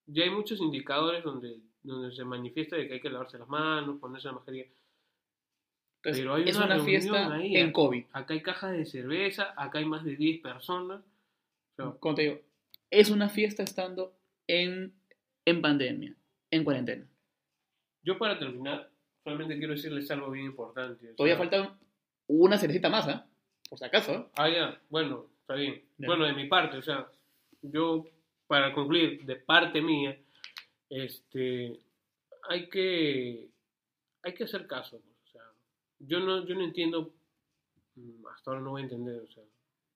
Ya 0.06 0.24
hay 0.24 0.30
muchos 0.30 0.60
indicadores 0.60 1.22
donde, 1.24 1.60
donde 1.82 2.12
se 2.14 2.24
manifiesta 2.24 2.76
de 2.76 2.86
que 2.88 2.94
hay 2.94 3.00
que 3.00 3.10
lavarse 3.10 3.38
las 3.38 3.48
manos, 3.48 3.98
ponerse 4.00 4.28
la 4.28 4.34
mascarilla. 4.34 4.66
Entonces, 5.96 6.22
pero 6.22 6.34
hay 6.34 6.48
es 6.48 6.56
una 6.56 6.66
una 6.66 6.78
fiesta 6.84 7.32
ahí, 7.34 7.56
en. 7.56 7.72
COVID. 7.72 8.04
Acá 8.12 8.34
hay 8.34 8.42
cajas 8.42 8.72
de 8.72 8.86
cerveza, 8.86 9.52
acá 9.56 9.78
hay 9.78 9.84
más 9.84 10.04
de 10.04 10.16
10 10.16 10.40
personas. 10.40 11.00
O 11.02 11.76
sea, 11.76 11.90
Como 12.00 12.14
te 12.14 12.22
digo, 12.22 12.40
es 12.90 13.10
una 13.10 13.28
fiesta 13.28 13.62
estando 13.62 14.16
en, 14.46 14.92
en 15.44 15.62
pandemia, 15.62 16.14
en 16.50 16.64
cuarentena. 16.64 17.06
yo 18.02 18.18
para 18.18 18.38
terminar, 18.38 18.90
solamente 19.22 19.58
quiero 19.58 19.74
decirles 19.74 20.10
algo 20.10 20.30
bien 20.30 20.46
importante. 20.46 21.14
Todavía 21.14 21.36
falta 21.36 21.78
una 22.26 22.58
cervecita 22.58 22.88
más, 22.88 23.08
¿ah? 23.08 23.26
Por 23.68 23.78
si 23.78 23.84
acaso. 23.84 24.12
¿eh? 24.12 24.26
Ah, 24.36 24.48
ya, 24.48 24.80
bueno, 24.88 25.26
está 25.40 25.54
bien. 25.54 25.82
Ya. 25.98 26.06
Bueno, 26.06 26.24
de 26.24 26.32
mi 26.32 26.48
parte, 26.48 26.78
o 26.78 26.82
sea, 26.82 27.08
yo, 27.62 28.06
para 28.46 28.72
concluir, 28.72 29.24
de 29.24 29.36
parte 29.36 29.80
mía, 29.80 30.18
este, 30.88 31.78
hay 32.48 32.68
que, 32.68 33.48
hay 34.22 34.34
que 34.34 34.44
hacer 34.44 34.66
caso. 34.66 34.96
O 34.96 35.28
sea, 35.30 35.42
yo 36.00 36.18
no, 36.20 36.44
yo 36.46 36.54
no 36.54 36.64
entiendo, 36.64 37.12
mm, 37.94 38.26
hasta 38.34 38.50
ahora 38.50 38.62
no 38.62 38.70
voy 38.70 38.82
a 38.82 38.84
entender, 38.84 39.20
o 39.20 39.30
sea, 39.30 39.44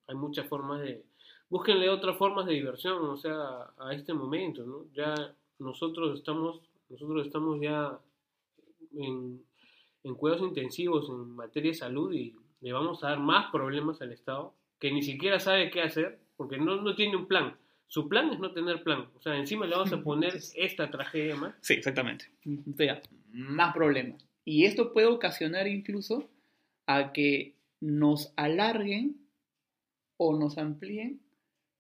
hay 0.06 0.14
muchas 0.14 0.46
formas 0.46 0.82
de, 0.82 1.04
búsquenle 1.48 1.88
otras 1.88 2.16
formas 2.16 2.46
de 2.46 2.54
diversión, 2.54 3.04
o 3.04 3.16
sea, 3.16 3.70
a 3.78 3.92
este 3.94 4.12
momento, 4.12 4.64
¿no? 4.64 4.86
Ya 4.92 5.14
nosotros 5.58 6.18
estamos, 6.18 6.60
nosotros 6.88 7.26
estamos 7.26 7.60
ya 7.60 7.98
en, 8.92 9.42
en 10.02 10.14
cuidados 10.14 10.46
intensivos 10.46 11.08
en 11.08 11.30
materia 11.30 11.70
de 11.70 11.76
salud 11.76 12.12
y 12.12 12.34
le 12.60 12.72
vamos 12.72 13.04
a 13.04 13.10
dar 13.10 13.20
más 13.20 13.50
problemas 13.50 14.00
al 14.00 14.12
Estado 14.12 14.54
que 14.78 14.92
ni 14.92 15.02
siquiera 15.02 15.40
sabe 15.40 15.70
qué 15.70 15.82
hacer 15.82 16.18
porque 16.36 16.58
no, 16.58 16.76
no 16.76 16.94
tiene 16.94 17.16
un 17.16 17.26
plan. 17.26 17.56
Su 17.86 18.08
plan 18.08 18.30
es 18.30 18.40
no 18.40 18.52
tener 18.52 18.82
plan. 18.82 19.08
O 19.14 19.20
sea, 19.20 19.36
encima 19.36 19.66
le 19.66 19.76
vamos 19.76 19.92
a 19.92 20.02
poner 20.02 20.34
esta 20.56 20.90
tragedia 20.90 21.36
más. 21.36 21.54
Sí, 21.60 21.74
exactamente. 21.74 22.26
O 22.46 22.76
sea, 22.76 23.00
más 23.32 23.72
problemas. 23.74 24.26
Y 24.44 24.64
esto 24.64 24.92
puede 24.92 25.06
ocasionar 25.06 25.68
incluso 25.68 26.28
a 26.86 27.12
que 27.12 27.54
nos 27.80 28.32
alarguen 28.36 29.16
o 30.16 30.38
nos 30.38 30.58
amplíen 30.58 31.20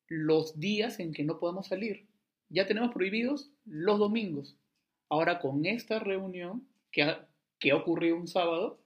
los 0.08 0.58
días 0.58 1.00
en 1.00 1.12
que 1.12 1.24
no 1.24 1.38
podemos 1.38 1.68
salir. 1.68 2.06
Ya 2.48 2.66
tenemos 2.66 2.92
prohibidos 2.92 3.50
los 3.64 3.98
domingos. 3.98 4.56
Ahora 5.08 5.38
con 5.38 5.64
esta 5.66 5.98
reunión 5.98 6.66
que 6.90 7.02
ha, 7.02 7.26
que 7.58 7.72
ha 7.72 7.76
ocurrido 7.76 8.16
un 8.16 8.28
sábado, 8.28 8.78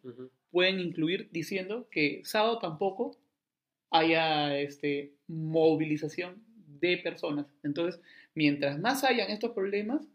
pueden 0.51 0.81
incluir 0.81 1.29
diciendo 1.31 1.89
que 1.91 2.23
sábado 2.25 2.59
tampoco 2.59 3.17
haya 3.91 4.59
este, 4.59 5.15
movilización 5.27 6.43
de 6.81 6.99
personas. 6.99 7.47
Entonces, 7.63 8.01
mientras 8.35 8.79
más 8.79 9.05
hayan 9.05 9.31
estos 9.31 9.53
problemas, 9.53 10.07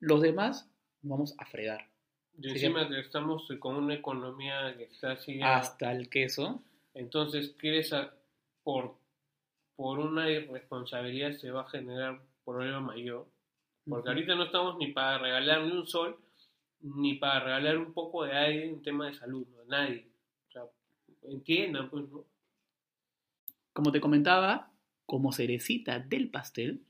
los 0.00 0.20
demás 0.22 0.68
vamos 1.02 1.34
a 1.38 1.46
fregar. 1.46 1.88
Y 2.38 2.50
encima 2.50 2.88
estamos 2.98 3.48
con 3.58 3.76
una 3.76 3.94
economía 3.94 4.74
que 4.76 4.84
está 4.84 5.12
así. 5.12 5.40
Hasta 5.42 5.92
el 5.92 6.08
queso. 6.08 6.62
Entonces, 6.94 7.54
¿quieres 7.58 7.90
por, 8.62 8.96
por 9.76 9.98
una 9.98 10.30
irresponsabilidad 10.30 11.32
se 11.32 11.50
va 11.50 11.62
a 11.62 11.70
generar 11.70 12.12
un 12.12 12.20
problema 12.44 12.80
mayor? 12.80 13.26
Porque 13.84 14.08
Ujú. 14.08 14.16
ahorita 14.16 14.34
no 14.34 14.44
estamos 14.44 14.78
ni 14.78 14.88
para 14.92 15.18
regalar 15.18 15.62
ni 15.62 15.72
un 15.72 15.86
sol, 15.86 16.18
ni 16.80 17.14
para 17.14 17.44
regalar 17.44 17.78
un 17.78 17.92
poco 17.92 18.24
de 18.24 18.32
aire 18.32 18.68
en 18.68 18.82
tema 18.82 19.06
de 19.06 19.14
salud, 19.14 19.46
¿no? 19.48 19.64
Nadie. 19.64 20.08
O 20.48 20.52
sea, 20.52 20.62
entiendan, 21.24 21.90
pues, 21.90 22.08
¿no? 22.08 22.24
Como 23.72 23.92
te 23.92 24.00
comentaba, 24.00 24.72
como 25.04 25.32
cerecita 25.32 26.00
del 26.00 26.30
pastel, 26.30 26.82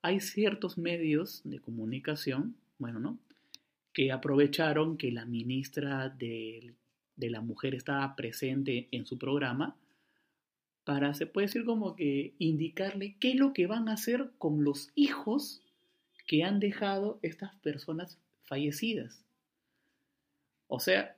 hay 0.00 0.20
ciertos 0.20 0.78
medios 0.78 1.42
de 1.44 1.60
comunicación, 1.60 2.56
bueno, 2.78 2.98
¿no? 2.98 3.18
Que 3.92 4.10
aprovecharon 4.10 4.96
que 4.96 5.12
la 5.12 5.26
ministra 5.26 6.08
de, 6.08 6.74
de 7.16 7.30
la 7.30 7.42
mujer 7.42 7.74
estaba 7.74 8.16
presente 8.16 8.88
en 8.90 9.06
su 9.06 9.18
programa 9.18 9.76
para, 10.84 11.14
se 11.14 11.26
puede 11.26 11.46
decir 11.46 11.64
como 11.64 11.94
que 11.96 12.34
indicarle 12.38 13.16
qué 13.20 13.32
es 13.32 13.36
lo 13.36 13.52
que 13.52 13.66
van 13.66 13.88
a 13.88 13.94
hacer 13.94 14.30
con 14.38 14.64
los 14.64 14.90
hijos 14.94 15.62
que 16.26 16.44
han 16.44 16.60
dejado 16.60 17.18
estas 17.22 17.54
personas 17.56 18.18
fallecidas. 18.44 19.24
O 20.68 20.80
sea, 20.80 21.16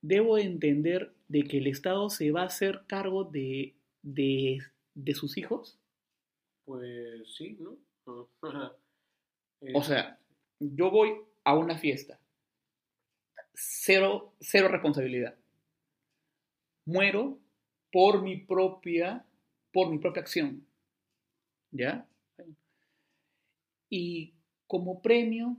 debo 0.00 0.38
entender 0.38 1.12
de 1.28 1.44
que 1.44 1.58
el 1.58 1.66
Estado 1.66 2.08
se 2.10 2.30
va 2.30 2.42
a 2.42 2.46
hacer 2.46 2.82
cargo 2.86 3.24
de, 3.24 3.74
de, 4.02 4.58
de 4.94 5.14
sus 5.14 5.36
hijos. 5.36 5.78
Pues 6.64 7.34
sí, 7.36 7.58
¿no? 7.60 7.76
Eh, 9.60 9.72
O 9.74 9.82
sea, 9.82 10.18
yo 10.58 10.90
voy 10.90 11.14
a 11.42 11.56
una 11.56 11.78
fiesta. 11.78 12.18
Cero, 13.54 14.34
cero 14.40 14.68
responsabilidad. 14.68 15.36
Muero 16.84 17.38
por 17.94 18.22
mi 18.22 18.38
propia, 18.38 19.24
por 19.72 19.88
mi 19.88 19.98
propia 19.98 20.22
acción. 20.22 20.66
¿Ya? 21.70 22.08
Y 23.88 24.34
como 24.66 25.00
premio 25.00 25.58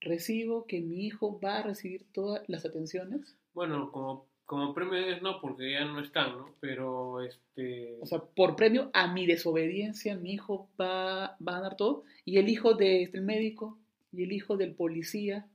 recibo 0.00 0.66
que 0.66 0.80
mi 0.80 1.06
hijo 1.06 1.38
va 1.38 1.58
a 1.58 1.62
recibir 1.62 2.04
todas 2.12 2.42
las 2.48 2.66
atenciones. 2.66 3.38
bueno, 3.54 3.92
como, 3.92 4.26
como 4.46 4.74
premio 4.74 4.98
es 4.98 5.22
no, 5.22 5.40
porque 5.40 5.70
ya 5.70 5.84
no 5.84 6.00
están, 6.00 6.36
¿no? 6.36 6.56
Pero, 6.58 7.22
este... 7.22 7.96
O 8.00 8.06
sea, 8.06 8.18
por 8.18 8.56
premio 8.56 8.90
a 8.92 9.12
mi 9.12 9.24
desobediencia, 9.24 10.16
mi 10.16 10.32
hijo 10.32 10.68
va, 10.80 11.36
va 11.36 11.58
a 11.58 11.60
dar 11.60 11.76
todo. 11.76 12.02
Y 12.24 12.38
el 12.38 12.48
hijo 12.48 12.74
de, 12.74 13.04
este, 13.04 13.18
del 13.18 13.26
médico, 13.26 13.78
y 14.10 14.24
el 14.24 14.32
hijo 14.32 14.56
del 14.56 14.74
policía, 14.74 15.48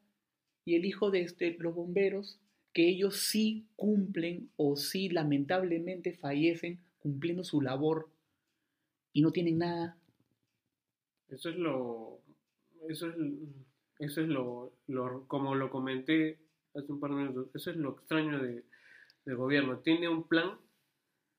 y 0.64 0.76
el 0.76 0.86
hijo 0.86 1.12
de 1.12 1.24
este, 1.24 1.58
los 1.60 1.76
bomberos, 1.76 2.40
que 2.74 2.88
ellos 2.90 3.18
sí 3.18 3.68
cumplen 3.76 4.50
o 4.58 4.76
sí 4.76 5.10
lamentablemente 5.10 6.14
fallecen 6.14 6.80
cumpliendo 7.00 7.44
su 7.44 7.62
labor 7.62 8.10
y 9.14 9.22
no 9.22 9.32
tienen 9.32 9.60
nada. 9.60 9.98
Eso 11.30 11.50
es 11.50 11.56
lo. 11.56 12.20
Eso 12.90 13.08
es, 13.10 13.16
eso 14.00 14.22
es 14.22 14.28
lo, 14.28 14.74
lo- 14.88 15.28
Como 15.28 15.56
lo 15.56 15.70
comenté 15.70 16.40
hace 16.76 16.92
un 16.92 17.00
par 17.00 17.12
de 17.12 17.18
minutos. 17.18 17.48
Eso 17.54 17.72
es 17.72 17.78
lo 17.78 17.92
extraño 17.92 18.40
de, 18.42 18.64
del 19.26 19.36
gobierno. 19.36 19.80
Tiene 19.80 20.10
un 20.10 20.24
plan 20.28 20.58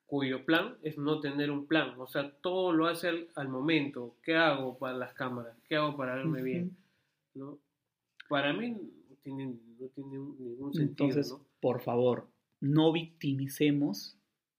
cuyo 0.06 0.44
plan 0.44 0.76
es 0.82 0.98
no 0.98 1.20
tener 1.20 1.50
un 1.50 1.66
plan. 1.66 1.94
O 1.98 2.06
sea, 2.06 2.30
todo 2.42 2.72
lo 2.72 2.86
hace 2.86 3.08
al, 3.08 3.28
al 3.34 3.48
momento. 3.48 4.16
¿Qué 4.22 4.36
hago 4.36 4.78
para 4.78 4.96
las 4.96 5.14
cámaras? 5.14 5.56
¿Qué 5.68 5.76
hago 5.76 5.96
para 5.96 6.16
verme 6.16 6.42
Ujú. 6.42 6.44
bien? 6.44 6.72
¿No? 7.34 7.58
Para 8.28 8.52
mí 8.52 8.76
tiene, 9.22 9.46
no 9.46 9.88
tiene 9.88 10.10
ningún 10.18 10.72
sentido. 10.74 11.08
Entonces, 11.08 11.30
¿no? 11.32 11.44
por 11.60 11.80
favor, 11.82 12.28
no 12.60 12.92
victimicemos 12.92 14.16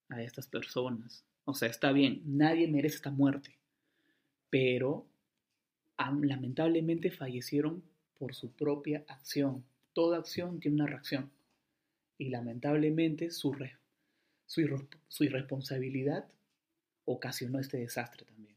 a 0.08 0.22
estas 0.22 0.46
personas. 0.46 1.24
O 1.44 1.54
sea, 1.54 1.68
está 1.68 1.92
bien, 1.92 2.22
nadie 2.24 2.66
merece 2.68 2.96
esta 2.96 3.10
muerte, 3.10 3.58
pero 4.50 5.06
am- 5.96 6.22
lamentablemente 6.22 7.10
fallecieron 7.10 7.82
por 8.18 8.34
su 8.34 8.50
propia 8.52 9.04
acción. 9.08 9.64
Toda 9.92 10.18
acción 10.18 10.60
tiene 10.60 10.76
una 10.76 10.86
reacción. 10.86 11.30
Y 12.18 12.28
lamentablemente 12.30 13.30
su, 13.30 13.52
re- 13.52 13.76
su, 14.46 14.60
irro- 14.62 14.88
su 15.08 15.24
irresponsabilidad 15.24 16.26
ocasionó 17.04 17.58
este 17.58 17.78
desastre 17.78 18.24
también. 18.24 18.54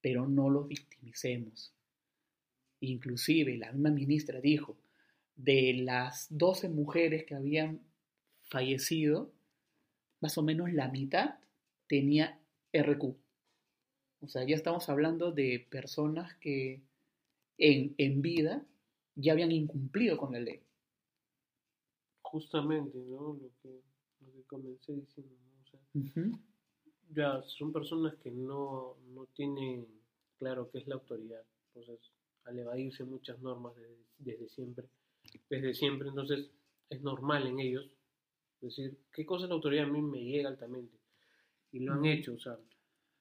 Pero 0.00 0.26
no 0.28 0.48
los 0.48 0.66
victimicemos. 0.68 1.72
Inclusive 2.80 3.56
la 3.56 3.72
misma 3.72 3.90
ministra 3.90 4.40
dijo, 4.40 4.76
de 5.36 5.74
las 5.82 6.26
12 6.30 6.68
mujeres 6.68 7.24
que 7.24 7.34
habían 7.34 7.80
fallecido, 8.42 9.32
más 10.20 10.36
o 10.38 10.42
menos 10.42 10.72
la 10.72 10.88
mitad 10.88 11.38
tenía 11.86 12.38
RQ. 12.72 13.16
O 14.22 14.28
sea, 14.28 14.44
ya 14.44 14.54
estamos 14.54 14.88
hablando 14.88 15.32
de 15.32 15.66
personas 15.70 16.34
que 16.36 16.82
en, 17.56 17.94
en 17.96 18.22
vida 18.22 18.64
ya 19.14 19.32
habían 19.32 19.52
incumplido 19.52 20.16
con 20.18 20.32
la 20.32 20.40
ley. 20.40 20.60
Justamente, 22.22 22.98
¿no? 22.98 23.38
Lo 23.40 23.50
que, 23.62 23.80
lo 24.20 24.32
que 24.32 24.42
comencé 24.46 24.92
diciendo. 24.94 25.34
¿no? 25.34 25.62
O 25.62 25.70
sea, 25.70 25.80
Ujú. 25.94 26.38
Ya, 27.12 27.42
son 27.42 27.72
personas 27.72 28.14
que 28.22 28.30
no, 28.30 28.96
no 29.14 29.26
tienen 29.34 29.86
claro 30.38 30.70
qué 30.70 30.78
es 30.78 30.86
la 30.86 30.94
autoridad. 30.94 31.42
Entonces, 31.74 32.12
al 32.44 32.58
evadirse 32.58 33.04
muchas 33.04 33.38
normas 33.40 33.74
desde, 33.76 33.96
desde 34.18 34.48
siempre, 34.48 34.88
desde 35.48 35.74
siempre, 35.74 36.08
entonces 36.08 36.50
es 36.88 37.02
normal 37.02 37.46
en 37.46 37.60
ellos 37.60 37.86
decir, 38.60 38.98
¿qué 39.12 39.24
cosa 39.24 39.46
la 39.46 39.54
autoridad? 39.54 39.86
A 39.86 39.92
mí 39.92 40.02
me 40.02 40.22
llega 40.22 40.48
altamente. 40.48 40.98
Y 41.72 41.80
lo 41.80 41.94
han 41.94 42.04
hecho, 42.04 42.34
o 42.34 42.38
sea, 42.38 42.58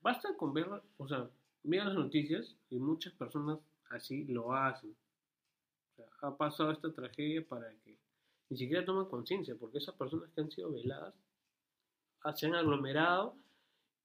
basta 0.01 0.35
con 0.35 0.53
ver, 0.53 0.67
o 0.97 1.07
sea, 1.07 1.29
vean 1.63 1.87
las 1.87 1.95
noticias 1.95 2.55
y 2.69 2.79
muchas 2.79 3.13
personas 3.13 3.59
así 3.89 4.25
lo 4.25 4.53
hacen. 4.53 4.95
O 5.91 5.95
sea, 5.95 6.05
ha 6.21 6.35
pasado 6.35 6.71
esta 6.71 6.91
tragedia 6.91 7.45
para 7.47 7.69
que 7.83 7.97
ni 8.49 8.57
siquiera 8.57 8.83
tomen 8.83 9.05
conciencia, 9.05 9.55
porque 9.55 9.77
esas 9.77 9.95
personas 9.95 10.31
que 10.31 10.41
han 10.41 10.51
sido 10.51 10.71
veladas 10.71 11.13
ah, 12.23 12.35
se 12.35 12.47
han 12.47 12.55
aglomerado, 12.55 13.35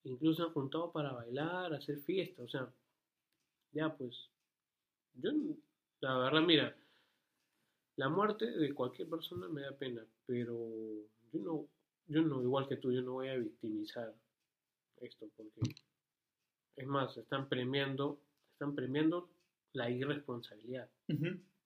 incluso 0.04 0.44
han 0.44 0.52
juntado 0.52 0.92
para 0.92 1.12
bailar, 1.12 1.72
hacer 1.72 2.00
fiesta, 2.00 2.42
o 2.42 2.48
sea, 2.48 2.70
ya 3.72 3.96
pues, 3.96 4.28
yo, 5.14 5.30
la 6.00 6.18
verdad, 6.18 6.42
mira, 6.42 6.76
la 7.96 8.08
muerte 8.08 8.50
de 8.50 8.74
cualquier 8.74 9.08
persona 9.08 9.48
me 9.48 9.62
da 9.62 9.72
pena, 9.72 10.04
pero 10.26 10.52
yo 11.32 11.40
no, 11.40 11.68
yo 12.06 12.22
no, 12.22 12.42
igual 12.42 12.68
que 12.68 12.76
tú, 12.76 12.92
yo 12.92 13.02
no 13.02 13.12
voy 13.12 13.28
a 13.28 13.36
victimizar 13.36 14.12
esto, 15.00 15.28
porque, 15.36 15.74
es 16.76 16.86
más, 16.86 17.16
están 17.16 17.48
premiando, 17.48 18.20
están 18.52 18.74
premiando 18.74 19.28
la 19.72 19.90
irresponsabilidad 19.90 20.88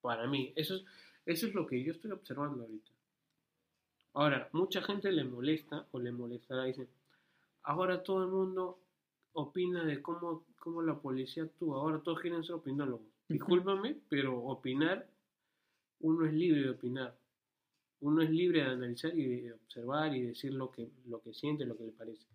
para 0.01 0.27
mí. 0.27 0.53
Eso 0.57 0.77
es, 0.77 0.85
eso 1.27 1.47
es 1.47 1.55
lo 1.55 1.67
que 1.67 1.83
yo 1.83 1.93
estoy 1.93 2.11
observando 2.11 2.63
ahorita. 2.63 2.93
Ahora, 4.15 4.49
mucha 4.53 4.83
gente 4.83 5.13
le 5.13 5.25
molesta 5.25 5.87
o 5.93 5.99
le 5.99 6.13
molestará, 6.13 6.65
dice, 6.65 6.89
ahora 7.63 8.03
todo 8.03 8.25
el 8.25 8.31
mundo 8.31 8.81
opina 9.33 9.85
de 9.85 10.03
cómo, 10.03 10.45
cómo 10.59 10.83
la 10.83 10.99
policía 10.99 11.45
actúa, 11.45 11.79
ahora 11.79 12.01
todos 12.01 12.21
quieren 12.21 12.43
ser 12.43 12.57
opinólogos. 12.57 13.18
Discúlpame, 13.29 13.97
pero 14.09 14.43
opinar, 14.43 15.07
uno 16.01 16.27
es 16.27 16.33
libre 16.33 16.63
de 16.63 16.71
opinar. 16.71 17.19
Uno 18.01 18.23
es 18.23 18.31
libre 18.31 18.61
de 18.61 18.71
analizar 18.71 19.17
y 19.17 19.43
de 19.43 19.53
observar 19.53 20.17
y 20.17 20.23
decir 20.23 20.55
lo 20.55 20.71
que, 20.71 20.89
lo 21.07 21.21
que 21.21 21.35
siente, 21.35 21.67
lo 21.67 21.77
que 21.77 21.85
le 21.85 21.93
parece. 21.93 22.27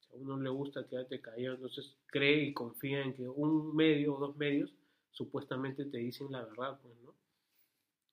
Si 0.00 0.12
a 0.12 0.16
uno 0.16 0.38
le 0.38 0.50
gusta 0.50 0.86
quedarte 0.86 1.20
callado, 1.20 1.56
entonces 1.56 1.96
cree 2.06 2.44
y 2.44 2.54
confía 2.54 3.02
en 3.02 3.14
que 3.14 3.28
un 3.28 3.74
medio 3.74 4.14
o 4.14 4.18
dos 4.20 4.36
medios 4.36 4.72
supuestamente 5.10 5.86
te 5.86 5.98
dicen 5.98 6.30
la 6.30 6.44
verdad, 6.44 6.78
pues, 6.82 6.94
¿no? 7.02 7.14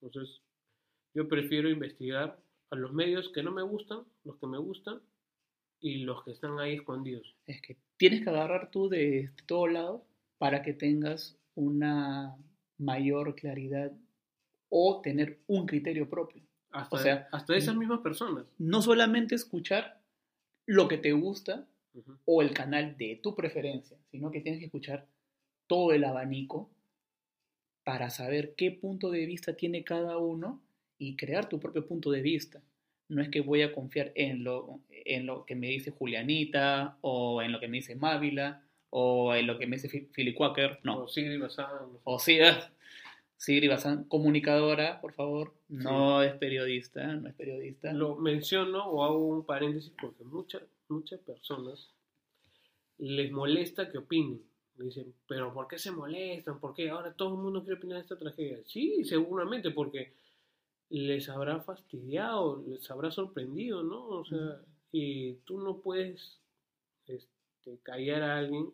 Entonces, 0.00 0.40
yo 1.14 1.28
prefiero 1.28 1.68
investigar 1.68 2.42
a 2.70 2.76
los 2.76 2.92
medios 2.92 3.28
que 3.28 3.42
no 3.42 3.52
me 3.52 3.62
gustan, 3.62 4.04
los 4.24 4.36
que 4.38 4.46
me 4.46 4.58
gustan 4.58 5.00
y 5.80 5.98
los 5.98 6.24
que 6.24 6.32
están 6.32 6.58
ahí 6.58 6.74
escondidos. 6.74 7.36
Es 7.46 7.60
que 7.62 7.76
tienes 7.98 8.24
que 8.24 8.30
agarrar 8.30 8.70
tú 8.70 8.88
de 8.88 9.30
todo 9.46 9.68
lado 9.68 10.04
para 10.38 10.62
que 10.62 10.72
tengas 10.72 11.38
una 11.54 12.36
mayor 12.78 13.34
claridad 13.34 13.92
o 14.68 15.00
tener 15.00 15.38
un 15.46 15.66
criterio 15.66 16.08
propio. 16.08 16.42
Hasta, 16.70 16.96
O 16.96 16.98
sea, 16.98 17.28
hasta 17.30 17.56
esas 17.56 17.76
mismas 17.76 18.00
personas. 18.00 18.46
No 18.58 18.82
solamente 18.82 19.34
escuchar 19.34 20.00
lo 20.66 20.88
que 20.88 20.98
te 20.98 21.12
gusta 21.12 21.66
o 22.24 22.42
el 22.42 22.52
canal 22.52 22.96
de 22.96 23.20
tu 23.22 23.36
preferencia, 23.36 23.96
sino 24.10 24.30
que 24.30 24.40
tienes 24.40 24.58
que 24.58 24.66
escuchar 24.66 25.06
todo 25.68 25.92
el 25.92 26.02
abanico 26.02 26.70
para 27.84 28.10
saber 28.10 28.54
qué 28.56 28.72
punto 28.72 29.10
de 29.10 29.26
vista 29.26 29.54
tiene 29.56 29.84
cada 29.84 30.18
uno 30.18 30.60
y 30.98 31.16
crear 31.16 31.48
tu 31.48 31.60
propio 31.60 31.86
punto 31.86 32.10
de 32.10 32.22
vista. 32.22 32.60
No 33.08 33.22
es 33.22 33.28
que 33.28 33.42
voy 33.42 33.62
a 33.62 33.72
confiar 33.72 34.10
en 34.14 34.42
lo, 34.42 34.80
en 34.88 35.26
lo 35.26 35.44
que 35.44 35.54
me 35.54 35.68
dice 35.68 35.90
Julianita 35.90 36.98
o 37.02 37.42
en 37.42 37.52
lo 37.52 37.60
que 37.60 37.68
me 37.68 37.76
dice 37.76 37.94
Mávila 37.94 38.64
o 38.96 39.34
en 39.34 39.48
lo 39.48 39.58
que 39.58 39.66
me 39.66 39.74
dice 39.76 40.08
Philly 40.14 40.32
Quaker, 40.34 40.78
no. 40.84 41.02
O 41.02 41.08
Sigrid 41.08 41.40
Bazán. 41.40 41.66
O 42.04 42.18
Sigrid 43.36 43.68
Bazán, 43.68 44.04
comunicadora, 44.04 45.00
por 45.00 45.12
favor, 45.14 45.52
no 45.68 46.22
es 46.22 46.32
periodista, 46.34 47.04
no 47.04 47.28
es 47.28 47.34
periodista. 47.34 47.92
Lo 47.92 48.14
menciono 48.14 48.86
o 48.86 49.02
hago 49.02 49.18
un 49.18 49.44
paréntesis 49.44 49.92
porque 50.00 50.22
muchas 50.22 50.62
muchas 50.88 51.18
personas 51.20 51.90
les 52.98 53.32
molesta 53.32 53.90
que 53.90 53.98
opinen. 53.98 54.40
Dicen, 54.76 55.12
pero 55.26 55.52
¿por 55.52 55.66
qué 55.66 55.76
se 55.76 55.90
molestan? 55.90 56.60
¿Por 56.60 56.72
qué 56.74 56.90
ahora 56.90 57.12
todo 57.14 57.34
el 57.34 57.42
mundo 57.42 57.62
quiere 57.62 57.78
opinar 57.78 57.96
de 57.96 58.02
esta 58.02 58.18
tragedia? 58.18 58.58
Sí, 58.64 59.02
seguramente 59.04 59.72
porque 59.72 60.12
les 60.90 61.28
habrá 61.28 61.60
fastidiado, 61.60 62.62
les 62.68 62.88
habrá 62.92 63.10
sorprendido, 63.10 63.82
¿no? 63.82 64.06
O 64.06 64.24
sea, 64.24 64.60
y 64.92 65.32
tú 65.46 65.58
no 65.58 65.78
puedes 65.78 66.38
este, 67.06 67.78
callar 67.82 68.22
a 68.22 68.38
alguien 68.38 68.72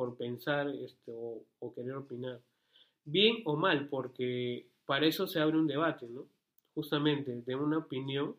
por 0.00 0.16
pensar 0.16 0.66
este, 0.66 1.12
o, 1.12 1.44
o 1.58 1.74
querer 1.74 1.92
opinar. 1.92 2.40
Bien 3.04 3.42
o 3.44 3.54
mal, 3.54 3.86
porque 3.90 4.66
para 4.86 5.04
eso 5.04 5.26
se 5.26 5.40
abre 5.40 5.58
un 5.58 5.66
debate, 5.66 6.08
¿no? 6.08 6.26
Justamente 6.74 7.42
de 7.42 7.54
una 7.54 7.76
opinión 7.76 8.34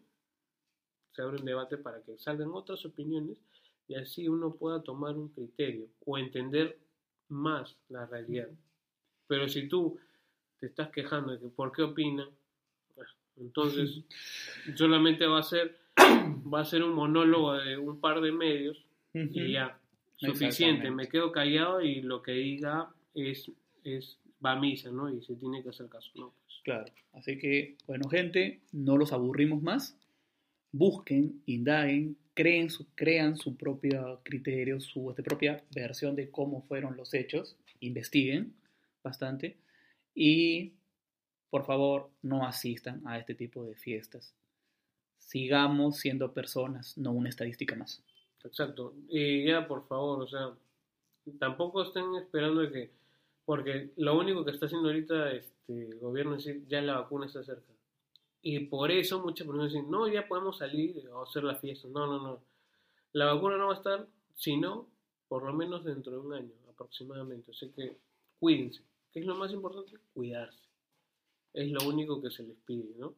se 1.12 1.22
abre 1.22 1.38
un 1.38 1.46
debate 1.46 1.78
para 1.78 2.02
que 2.02 2.18
salgan 2.18 2.50
otras 2.52 2.84
opiniones 2.84 3.38
y 3.88 3.94
así 3.94 4.28
uno 4.28 4.56
pueda 4.56 4.82
tomar 4.82 5.16
un 5.16 5.30
criterio 5.30 5.86
o 6.04 6.18
entender 6.18 6.80
más 7.28 7.78
la 7.90 8.08
realidad. 8.08 8.50
Pero 9.28 9.48
si 9.48 9.68
tú 9.68 10.00
te 10.60 10.66
estás 10.66 10.90
quejando 10.90 11.32
de 11.32 11.42
que 11.42 11.50
por 11.50 11.72
qué 11.72 11.84
opinan, 11.84 12.30
ah, 12.98 13.04
entonces 13.38 14.02
solamente 14.76 15.28
va 15.28 15.42
a 15.42 15.44
ser 15.44 15.78
va 16.52 16.62
a 16.62 16.66
ser 16.66 16.84
un 16.84 16.96
monólogo 16.96 17.54
de 17.54 17.78
un 17.78 18.00
par 18.00 18.20
de 18.20 18.32
medios 18.32 18.84
y 19.14 19.52
ya 19.52 19.78
suficiente. 20.22 20.92
Me 20.92 21.08
quedo 21.08 21.32
callado 21.32 21.82
y 21.82 22.02
lo 22.02 22.22
que 22.22 22.32
diga 22.34 22.90
es 23.14 23.52
es 23.84 24.20
va 24.44 24.54
a 24.54 24.60
misa, 24.60 24.92
¿no? 24.92 25.14
Y 25.14 25.22
se 25.22 25.36
tiene 25.36 25.62
que 25.62 25.70
hacer 25.70 25.88
caso, 25.88 26.12
¿no? 26.16 26.34
Pues, 26.44 26.60
Claro, 26.64 26.92
así 27.14 27.38
que, 27.38 27.76
bueno, 27.88 28.08
gente, 28.10 28.62
no 28.72 28.98
los 28.98 29.14
aburrimos 29.14 29.62
más. 29.62 29.98
Busquen, 30.72 31.42
indaguen, 31.46 32.18
creen 32.34 32.70
su, 32.70 32.88
crean 32.96 33.36
su 33.36 33.58
propio 33.58 34.22
criterio, 34.24 34.80
su 34.80 35.10
este, 35.10 35.24
propia 35.24 35.64
versión 35.76 36.16
de 36.16 36.30
cómo 36.30 36.62
fueron 36.62 36.96
los 36.96 37.14
hechos, 37.14 37.58
investiguen 37.80 38.54
bastante 39.04 39.58
y, 40.14 40.74
por 41.50 41.66
favor, 41.66 42.10
no 42.22 42.46
asistan 42.46 43.02
a 43.06 43.18
este 43.20 43.36
tipo 43.36 43.66
de 43.66 43.76
fiestas. 43.76 44.34
Sigamos 45.18 45.98
siendo 45.98 46.34
personas, 46.34 46.98
no 46.98 47.12
una 47.12 47.30
estadística 47.30 47.76
más. 47.76 48.04
Exacto. 48.44 48.94
Y 49.10 49.46
ya, 49.46 49.68
por 49.68 49.88
favor, 49.88 50.22
o 50.22 50.28
sea, 50.28 50.54
tampoco 51.40 51.84
estén 51.84 52.16
esperando 52.16 52.62
de 52.62 52.72
que, 52.72 52.92
porque 53.46 53.92
lo 53.98 54.18
único 54.18 54.44
que 54.44 54.52
está 54.52 54.66
haciendo 54.66 54.90
ahorita 54.90 55.32
este, 55.32 55.96
gobierno 55.96 56.36
es 56.36 56.46
decir, 56.46 56.66
ya 56.68 56.82
la 56.82 57.00
vacuna 57.00 57.26
está 57.26 57.44
cerca. 57.44 57.72
Y 58.42 58.60
por 58.66 58.92
eso 58.92 59.24
muchas 59.24 59.46
personas 59.46 59.72
dicen, 59.72 59.90
no, 59.92 60.08
ya 60.08 60.28
podemos 60.28 60.58
salir 60.58 61.08
o 61.10 61.24
hacer 61.24 61.44
la 61.44 61.56
fiesta. 61.56 61.88
No, 61.88 62.08
no, 62.08 62.20
no. 62.20 62.40
La 63.14 63.34
vacuna 63.34 63.58
no 63.58 63.68
va 63.68 63.74
a 63.74 63.78
estar, 63.78 64.08
sino 64.36 64.88
por 65.28 65.44
lo 65.44 65.54
menos 65.54 65.84
dentro 65.84 66.12
de 66.12 66.18
un 66.18 66.34
año 66.34 66.54
aproximadamente. 66.70 67.52
Así 67.52 67.70
que 67.70 67.98
cuídense. 68.40 68.82
¿Qué 69.12 69.20
es 69.20 69.26
lo 69.26 69.36
más 69.36 69.52
importante? 69.52 69.98
Cuidarse. 70.14 70.60
Es 71.54 71.70
lo 71.70 71.88
único 71.88 72.22
que 72.22 72.32
se 72.32 72.44
les 72.44 72.58
pide, 72.66 72.96
¿no? 72.98 73.14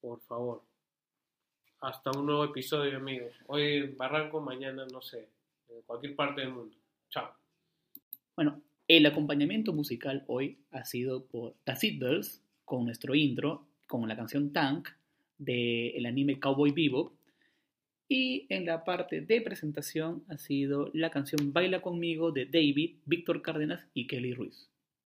Por 0.00 0.20
favor. 0.22 0.62
Hasta 1.80 2.10
un 2.18 2.24
nuevo 2.24 2.44
episodio, 2.44 2.96
amigos. 2.96 3.34
Hoy 3.48 3.74
en 3.74 3.96
Barranco, 3.98 4.40
mañana, 4.40 4.86
no 4.90 5.02
sé, 5.02 5.28
en 5.68 5.82
cualquier 5.82 6.16
parte 6.16 6.40
del 6.40 6.50
mundo. 6.50 6.74
Chao. 7.10 7.30
Bueno, 8.34 8.62
el 8.88 9.04
acompañamiento 9.04 9.74
musical 9.74 10.24
hoy 10.26 10.58
ha 10.70 10.86
sido 10.86 11.26
por 11.26 11.54
The 11.64 11.76
Seatbelts 11.76 12.42
con 12.64 12.86
nuestro 12.86 13.14
intro, 13.14 13.66
con 13.86 14.08
la 14.08 14.16
canción 14.16 14.54
Tank 14.54 14.88
del 15.36 16.06
anime 16.06 16.40
Cowboy 16.40 16.72
Vivo. 16.72 17.12
Y 18.08 18.46
en 18.48 18.64
la 18.64 18.84
parte 18.84 19.20
de 19.20 19.40
presentación 19.42 20.24
ha 20.28 20.38
sido 20.38 20.90
la 20.94 21.10
canción 21.10 21.52
Baila 21.52 21.82
conmigo 21.82 22.32
de 22.32 22.46
David, 22.46 22.96
Víctor 23.04 23.42
Cárdenas 23.42 23.86
y 23.92 24.06
Kelly 24.06 24.32
Ruiz. 24.32 24.70